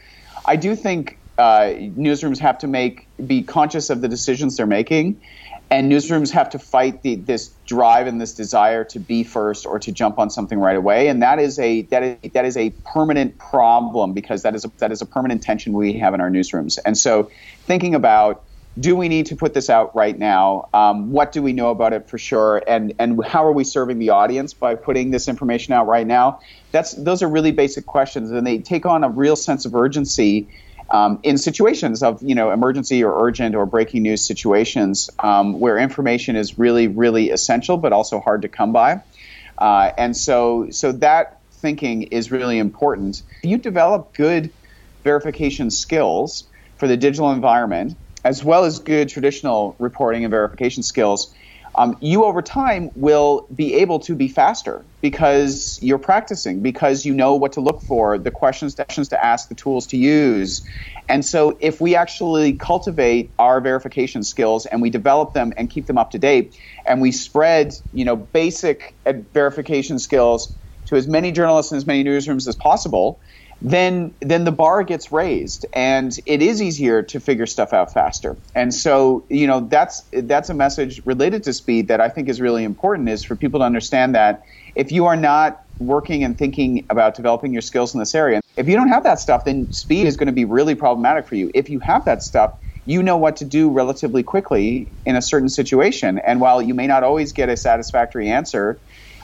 I 0.46 0.56
do 0.56 0.76
think 0.76 1.16
uh, 1.38 1.73
newsrooms 1.78 2.39
have 2.39 2.58
to 2.60 2.67
make 2.67 3.08
be 3.26 3.43
conscious 3.43 3.89
of 3.89 4.02
the 4.02 4.08
decisions 4.08 4.58
they're 4.58 4.65
making. 4.65 5.21
And 5.69 5.91
newsrooms 5.91 6.32
have 6.32 6.50
to 6.52 6.60
fight 6.60 7.02
the, 7.02 7.15
this 7.15 7.50
drive 7.65 8.08
and 8.08 8.21
this 8.21 8.34
desire 8.34 8.86
to 8.86 9.00
be 9.00 9.26
first 9.26 9.65
or 9.65 9.80
to 9.80 9.91
jump 9.91 10.17
on 10.17 10.30
something 10.30 10.60
right 10.60 10.78
away. 10.78 11.10
And 11.10 11.21
that 11.21 11.39
is 11.39 11.60
a 11.60 11.82
that 11.84 12.04
is 12.04 12.32
that 12.32 12.45
is 12.45 12.56
a 12.56 12.69
permanent 12.86 13.38
problem 13.38 14.13
because 14.13 14.43
that 14.43 14.56
is 14.56 14.63
a, 14.63 14.71
that 14.78 14.91
is 14.93 15.02
a 15.02 15.06
permanent 15.06 15.43
tension 15.43 15.73
we 15.73 15.93
have 16.00 16.13
in 16.13 16.21
our 16.21 16.30
newsrooms. 16.30 16.80
And 16.86 16.97
so 16.97 17.30
thinking 17.65 17.95
about 17.95 18.43
do 18.80 18.95
we 18.95 19.10
need 19.10 19.26
to 19.26 19.36
put 19.36 19.54
this 19.54 19.69
out 19.69 19.95
right 19.95 20.17
now? 20.17 20.69
Um, 20.73 21.12
what 21.12 21.32
do 21.32 21.41
we 21.41 21.52
know 21.52 21.71
about 21.71 21.93
it 21.93 22.10
for 22.10 22.17
sure? 22.17 22.63
And 22.67 22.93
and 23.00 23.23
how 23.26 23.45
are 23.45 23.52
we 23.52 23.63
serving 23.63 24.00
the 24.00 24.12
audience 24.12 24.54
by 24.54 24.76
putting 24.76 25.12
this 25.12 25.28
information 25.28 25.73
out 25.73 25.88
right 25.88 26.08
now? 26.08 26.39
That's 26.71 26.93
those 26.93 27.21
are 27.23 27.28
really 27.28 27.52
basic 27.52 27.86
questions. 27.86 28.32
And 28.32 28.45
they 28.45 28.60
take 28.60 28.86
on 28.86 29.04
a 29.04 29.10
real 29.10 29.36
sense 29.36 29.65
of 29.65 29.76
urgency 29.76 30.47
um, 30.89 31.19
in 31.23 31.38
situations 31.38 32.04
of 32.04 32.21
you 32.21 32.36
know 32.36 32.52
emergency 32.52 33.04
or 33.04 33.26
urgent 33.26 33.56
or 33.56 33.65
breaking 33.65 34.04
news 34.04 34.26
situations 34.26 35.10
um, 35.19 35.60
where 35.60 35.78
information 35.78 36.36
is 36.36 36.58
really 36.58 36.88
really 36.88 37.30
essential 37.30 37.78
but 37.78 37.93
also 37.93 38.19
hard 38.19 38.41
to 38.41 38.47
come 38.47 38.71
by. 38.71 39.02
Uh, 39.58 39.91
and 39.97 40.15
so 40.15 40.67
so 40.69 40.91
that 40.91 41.39
thinking 41.52 42.04
is 42.04 42.32
really 42.32 42.60
important. 42.60 43.23
You 43.43 43.58
develop 43.58 44.13
good 44.13 44.52
verification 45.04 45.71
skills 45.71 46.43
for 46.78 46.88
the 46.88 46.97
digital 46.97 47.32
environment 47.32 47.97
as 48.23 48.43
well 48.43 48.65
as 48.65 48.80
good 48.80 49.10
traditional 49.10 49.76
reporting 49.80 50.23
and 50.26 50.32
verification 50.32 50.84
skills 50.84 51.34
um, 51.77 51.95
you 52.01 52.23
over 52.23 52.41
time 52.41 52.89
will 52.95 53.47
be 53.53 53.75
able 53.75 53.99
to 53.99 54.15
be 54.15 54.27
faster 54.27 54.83
because 55.01 55.77
you're 55.81 55.99
practicing, 55.99 56.61
because 56.61 57.05
you 57.05 57.13
know 57.13 57.35
what 57.35 57.53
to 57.53 57.61
look 57.61 57.81
for, 57.81 58.17
the 58.17 58.31
questions 58.31 58.73
to 58.75 59.25
ask, 59.25 59.47
the 59.47 59.55
tools 59.55 59.85
to 59.87 59.97
use. 59.97 60.63
And 61.07 61.23
so, 61.23 61.55
if 61.61 61.79
we 61.79 61.95
actually 61.95 62.53
cultivate 62.53 63.31
our 63.39 63.61
verification 63.61 64.23
skills 64.23 64.65
and 64.65 64.81
we 64.81 64.89
develop 64.89 65.33
them 65.33 65.53
and 65.55 65.69
keep 65.69 65.85
them 65.85 65.97
up 65.97 66.11
to 66.11 66.19
date, 66.19 66.57
and 66.85 66.99
we 66.99 67.11
spread, 67.11 67.73
you 67.93 68.03
know, 68.03 68.15
basic 68.15 68.95
verification 69.33 69.99
skills 69.99 70.53
to 70.85 70.95
as 70.95 71.07
many 71.07 71.31
journalists 71.31 71.71
and 71.71 71.77
as 71.77 71.85
many 71.85 72.03
newsrooms 72.03 72.47
as 72.47 72.55
possible, 72.55 73.19
then 73.62 74.13
then 74.22 74.43
the 74.43 74.52
bar 74.52 74.84
gets 74.84 75.12
raised 75.12 75.65
and 75.74 76.12
it 76.26 76.41
is 76.41 76.62
easier 76.62 77.02
to 77.02 77.20
figure 77.20 77.46
stuff 77.46 77.74
out 77.74 77.91
faster. 77.91 78.38
And 78.54 78.74
so, 78.74 79.26
you 79.30 79.48
know, 79.48 79.62
that's 79.62 80.04
that's 80.12 80.50
a 80.50 80.54
message 80.54 81.02
related 81.06 81.43
to 81.43 81.54
speed 81.54 81.88
that 81.88 82.00
I 82.00 82.10
think 82.10 82.30
is 82.30 82.39
really 82.39 82.63
important 82.63 83.10
is 83.10 83.24
for 83.24 83.36
people 83.36 83.60
to 83.60 83.65
understand 83.65 84.13
that 84.15 84.41
if 84.76 84.91
you 84.91 85.06
are 85.06 85.15
not 85.15 85.60
working 85.80 86.24
and 86.24 86.38
thinking 86.38 86.86
about 86.89 87.15
developing 87.15 87.52
your 87.52 87.62
skills 87.62 87.93
in 87.93 88.00
this 88.00 88.13
area, 88.13 88.41
if 88.58 88.67
you 88.67 88.76
don't 88.76 88.89
have 88.89 89.04
that 89.04 89.20
stuff, 89.20 89.43
then 89.46 89.72
speed 89.72 90.06
is 90.06 90.17
going 90.17 90.28
to 90.28 90.34
be 90.34 90.46
really 90.46 90.76
problematic 90.76 91.28
for 91.28 91.36
you. 91.36 91.50
If 91.56 91.70
you 91.70 91.80
have 91.80 92.06
that 92.06 92.22
stuff, 92.22 92.52
you 92.86 93.02
know 93.04 93.17
what 93.17 93.36
to 93.38 93.46
do 93.46 93.70
relatively 93.70 94.24
quickly 94.24 94.93
in 95.06 95.15
a 95.15 95.22
certain 95.22 95.50
situation. 95.50 96.20
And 96.26 96.39
while 96.39 96.62
you 96.62 96.74
may 96.74 96.88
not 96.88 97.04
always 97.04 97.34
get 97.34 97.50
a 97.50 97.58
satisfactory 97.58 98.30
answer, 98.30 98.80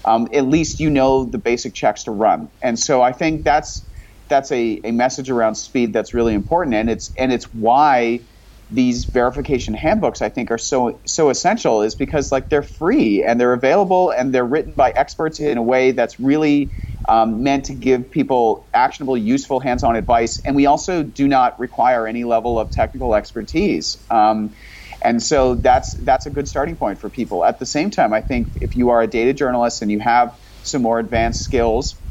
um, 0.05 0.27
at 0.33 0.47
least 0.47 0.79
you 0.79 0.89
know 0.89 1.25
the 1.25 1.37
basic 1.37 1.73
checks 1.73 2.03
to 2.03 2.11
run. 2.11 2.49
And 2.61 2.77
so 2.77 3.01
I 3.01 3.13
think 3.13 3.45
that's 3.45 3.87
that's 4.33 4.51
a, 4.51 4.81
a 4.83 4.91
message 4.91 5.29
around 5.29 5.53
speed 5.55 5.93
that's 5.93 6.13
really 6.13 6.33
important, 6.33 6.73
and 6.73 6.89
it's 6.89 7.11
and 7.17 7.31
it's 7.31 7.45
why 7.53 8.25
these 8.69 9.05
verification 9.05 9.75
handbooks 9.75 10.21
I 10.23 10.29
think 10.29 10.49
are 10.49 10.57
so 10.57 10.99
so 11.05 11.29
essential 11.29 11.83
is 11.83 11.93
because 11.93 12.31
like 12.31 12.49
they're 12.49 12.63
free 12.63 13.23
and 13.23 13.39
they're 13.39 13.53
available 13.53 14.09
and 14.09 14.33
they're 14.33 14.45
written 14.45 14.73
by 14.73 14.89
experts 14.95 15.39
in 15.39 15.57
a 15.59 15.61
way 15.61 15.91
that's 15.91 16.19
really 16.19 16.71
um, 17.07 17.43
meant 17.43 17.65
to 17.65 17.75
give 17.75 18.09
people 18.09 18.69
actionable, 18.73 19.17
useful, 19.17 19.59
hands-on 19.59 19.95
advice. 19.95 20.39
And 20.45 20.55
we 20.55 20.65
also 20.65 21.03
do 21.03 21.27
not 21.27 21.59
require 21.59 22.07
any 22.07 22.23
level 22.23 22.57
of 22.57 22.71
technical 22.71 23.13
expertise. 23.13 23.97
Um, 24.09 24.55
and 25.03 25.21
so 25.21 25.55
that's 25.55 25.95
that's 26.03 26.25
a 26.25 26.31
good 26.31 26.47
starting 26.47 26.77
point 26.77 26.99
for 26.99 27.09
people. 27.09 27.45
At 27.45 27.59
the 27.59 27.65
same 27.67 27.91
time, 27.91 28.11
I 28.13 28.21
think 28.21 28.47
if 28.61 28.75
you 28.75 28.89
are 28.89 29.01
a 29.03 29.07
data 29.07 29.33
journalist 29.33 29.83
and 29.83 29.91
you 29.91 29.99
have 29.99 30.31
some 30.63 30.81
more 30.81 30.97
advanced 30.97 31.43
skills, 31.43 32.02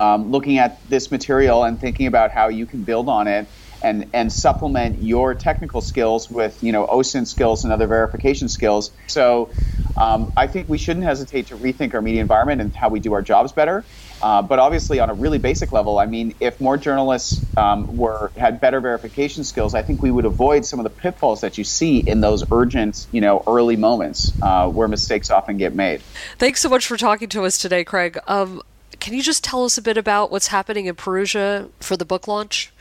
um, 0.00 0.30
looking 0.30 0.58
at 0.58 0.86
this 0.88 1.10
material 1.10 1.64
and 1.64 1.80
thinking 1.80 2.06
about 2.06 2.30
how 2.30 2.48
you 2.48 2.66
can 2.66 2.82
build 2.82 3.08
on 3.08 3.26
it 3.28 3.46
and, 3.82 4.08
and 4.12 4.32
supplement 4.32 5.02
your 5.02 5.34
technical 5.34 5.80
skills 5.80 6.30
with 6.30 6.62
you 6.62 6.72
know 6.72 6.86
OSINT 6.86 7.26
skills 7.26 7.64
and 7.64 7.72
other 7.72 7.86
verification 7.86 8.48
skills. 8.48 8.90
So 9.06 9.50
um, 9.96 10.32
I 10.36 10.46
think 10.46 10.68
we 10.68 10.78
shouldn't 10.78 11.04
hesitate 11.04 11.48
to 11.48 11.56
rethink 11.56 11.94
our 11.94 12.02
media 12.02 12.20
environment 12.20 12.60
and 12.60 12.74
how 12.74 12.88
we 12.88 13.00
do 13.00 13.12
our 13.12 13.22
jobs 13.22 13.52
better. 13.52 13.84
Uh, 14.22 14.40
but 14.40 14.58
obviously, 14.58 14.98
on 14.98 15.10
a 15.10 15.14
really 15.14 15.38
basic 15.38 15.72
level, 15.72 15.98
I 15.98 16.06
mean, 16.06 16.34
if 16.40 16.58
more 16.60 16.78
journalists 16.78 17.44
um, 17.56 17.96
were 17.96 18.30
had 18.36 18.60
better 18.60 18.80
verification 18.80 19.44
skills, 19.44 19.74
I 19.74 19.82
think 19.82 20.02
we 20.02 20.10
would 20.10 20.24
avoid 20.24 20.64
some 20.64 20.80
of 20.80 20.84
the 20.84 20.90
pitfalls 20.90 21.42
that 21.42 21.58
you 21.58 21.64
see 21.64 21.98
in 21.98 22.22
those 22.22 22.50
urgent, 22.50 23.06
you 23.12 23.20
know, 23.20 23.42
early 23.46 23.76
moments 23.76 24.32
uh, 24.42 24.68
where 24.68 24.88
mistakes 24.88 25.30
often 25.30 25.58
get 25.58 25.74
made. 25.74 26.00
Thanks 26.38 26.60
so 26.60 26.68
much 26.70 26.86
for 26.86 26.96
talking 26.96 27.28
to 27.28 27.44
us 27.44 27.58
today, 27.58 27.84
Craig. 27.84 28.18
Um, 28.26 28.62
can 29.00 29.14
you 29.14 29.22
just 29.22 29.44
tell 29.44 29.64
us 29.64 29.78
a 29.78 29.82
bit 29.82 29.96
about 29.96 30.30
what's 30.30 30.48
happening 30.48 30.86
in 30.86 30.94
Perugia 30.94 31.68
for 31.80 31.96
the 31.96 32.04
book 32.04 32.26
launch? 32.28 32.72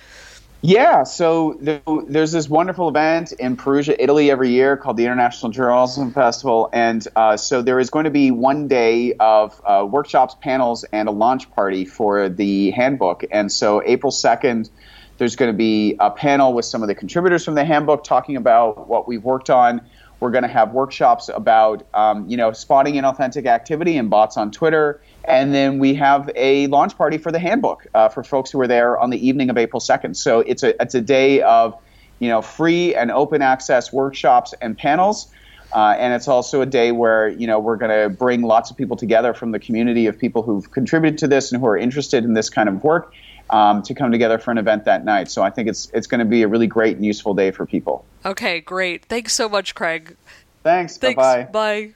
Yeah, 0.62 1.04
so 1.04 1.60
there's 1.60 2.32
this 2.32 2.50
wonderful 2.50 2.90
event 2.90 3.34
in 3.34 3.56
Perugia, 3.56 4.02
Italy, 4.02 4.32
every 4.32 4.50
year 4.50 4.76
called 4.76 4.98
the 4.98 5.06
International 5.06 5.52
Journalism 5.52 6.12
Festival, 6.12 6.70
and 6.74 7.08
uh, 7.16 7.38
so 7.38 7.62
there 7.62 7.80
is 7.80 7.92
going 7.92 8.06
to 8.06 8.10
be 8.10 8.32
one 8.32 8.68
day 8.68 9.14
of 9.20 9.62
uh, 9.64 9.86
workshops, 9.88 10.36
panels, 10.42 10.84
and 10.86 11.08
a 11.08 11.12
launch 11.12 11.52
party 11.52 11.86
for 11.86 12.30
the 12.30 12.72
handbook. 12.72 13.26
And 13.30 13.52
so 13.52 13.84
April 13.86 14.12
2nd, 14.12 14.72
there's 15.20 15.36
going 15.36 15.52
to 15.52 15.58
be 15.58 15.98
a 16.00 16.10
panel 16.10 16.52
with 16.54 16.66
some 16.66 16.82
of 16.82 16.88
the 16.88 16.96
contributors 16.96 17.46
from 17.46 17.54
the 17.54 17.64
handbook 17.64 18.04
talking 18.04 18.36
about 18.36 18.88
what 18.88 19.08
we've 19.08 19.24
worked 19.24 19.52
on. 19.52 19.82
We're 20.26 20.32
going 20.32 20.42
to 20.42 20.48
have 20.48 20.74
workshops 20.74 21.30
about, 21.30 21.86
um, 21.94 22.28
you 22.28 22.36
know, 22.36 22.52
spotting 22.52 22.96
inauthentic 22.96 23.46
activity 23.46 23.96
and 23.96 24.10
bots 24.10 24.38
on 24.38 24.50
Twitter. 24.50 25.00
And 25.24 25.54
then 25.54 25.78
we 25.78 25.94
have 25.94 26.32
a 26.36 26.66
launch 26.66 26.98
party 26.98 27.20
for 27.20 27.32
the 27.32 27.38
handbook 27.38 27.86
uh, 27.94 28.10
for 28.10 28.24
folks 28.24 28.50
who 28.50 28.60
are 28.60 28.68
there 28.68 28.98
on 28.98 29.12
the 29.12 29.28
evening 29.28 29.52
of 29.52 29.58
April 29.60 29.80
2nd. 29.80 30.16
So 30.16 30.40
it's 30.40 30.64
a, 30.64 30.82
it's 30.82 30.96
a 30.96 31.02
day 31.02 31.44
of, 31.44 31.80
you 32.18 32.28
know, 32.28 32.42
free 32.42 32.96
and 32.96 33.12
open 33.12 33.44
access 33.44 33.94
workshops 33.94 34.56
and 34.64 34.76
panels. 34.76 35.28
Uh, 35.74 35.96
and 36.00 36.12
it's 36.12 36.28
also 36.28 36.62
a 36.62 36.66
day 36.66 36.92
where 36.92 37.28
you 37.28 37.46
know 37.46 37.60
we're 37.60 37.76
going 37.76 37.92
to 37.92 38.10
bring 38.10 38.42
lots 38.42 38.72
of 38.72 38.78
people 38.78 38.96
together 38.96 39.34
from 39.34 39.52
the 39.52 39.60
community 39.60 40.08
of 40.08 40.18
people 40.18 40.42
who've 40.42 40.72
contributed 40.72 41.18
to 41.20 41.28
this 41.28 41.52
and 41.52 41.62
who 41.62 41.68
are 41.68 41.78
interested 41.78 42.24
in 42.24 42.34
this 42.34 42.50
kind 42.50 42.70
of 42.70 42.84
work 42.84 43.14
um, 43.50 43.82
to 43.84 43.94
come 43.94 44.12
together 44.12 44.38
for 44.38 44.52
an 44.52 44.58
event 44.58 44.86
that 44.86 45.06
night. 45.06 45.30
So 45.30 45.44
I 45.44 45.50
think 45.50 45.68
it's 45.68 45.90
it's 45.94 46.08
going 46.08 46.20
to 46.20 46.26
be 46.26 46.44
a 46.44 46.48
really 46.48 46.68
great 46.68 46.96
and 46.96 47.06
useful 47.06 47.34
day 47.34 47.52
for 47.52 47.66
people. 47.66 48.06
Okay, 48.26 48.60
great. 48.62 49.06
Thanks 49.06 49.34
so 49.34 49.48
much, 49.48 49.76
Craig. 49.76 50.16
Thanks. 50.64 50.98
Thanks. 50.98 51.16
Bye-bye. 51.16 51.52
Bye. 51.52 51.94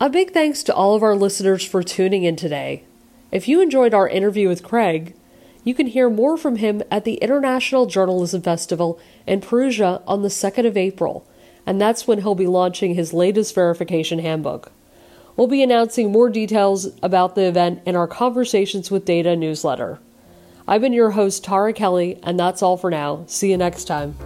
A 0.00 0.08
big 0.08 0.32
thanks 0.32 0.62
to 0.64 0.74
all 0.74 0.94
of 0.94 1.02
our 1.02 1.14
listeners 1.14 1.64
for 1.64 1.82
tuning 1.82 2.24
in 2.24 2.36
today. 2.36 2.84
If 3.30 3.48
you 3.48 3.60
enjoyed 3.60 3.94
our 3.94 4.08
interview 4.08 4.48
with 4.48 4.62
Craig, 4.62 5.14
you 5.62 5.74
can 5.74 5.86
hear 5.86 6.08
more 6.08 6.36
from 6.36 6.56
him 6.56 6.82
at 6.90 7.04
the 7.04 7.14
International 7.16 7.86
Journalism 7.86 8.40
Festival 8.42 8.98
in 9.26 9.40
Perugia 9.40 10.02
on 10.06 10.22
the 10.22 10.28
2nd 10.28 10.66
of 10.66 10.76
April, 10.76 11.26
and 11.66 11.80
that's 11.80 12.06
when 12.06 12.20
he'll 12.20 12.34
be 12.34 12.46
launching 12.46 12.94
his 12.94 13.12
latest 13.12 13.54
verification 13.54 14.18
handbook. 14.18 14.72
We'll 15.40 15.46
be 15.46 15.62
announcing 15.62 16.12
more 16.12 16.28
details 16.28 16.88
about 17.02 17.34
the 17.34 17.44
event 17.44 17.80
in 17.86 17.96
our 17.96 18.06
Conversations 18.06 18.90
with 18.90 19.06
Data 19.06 19.34
newsletter. 19.34 19.98
I've 20.68 20.82
been 20.82 20.92
your 20.92 21.12
host, 21.12 21.42
Tara 21.44 21.72
Kelly, 21.72 22.18
and 22.22 22.38
that's 22.38 22.62
all 22.62 22.76
for 22.76 22.90
now. 22.90 23.24
See 23.26 23.50
you 23.50 23.56
next 23.56 23.86
time. 23.86 24.16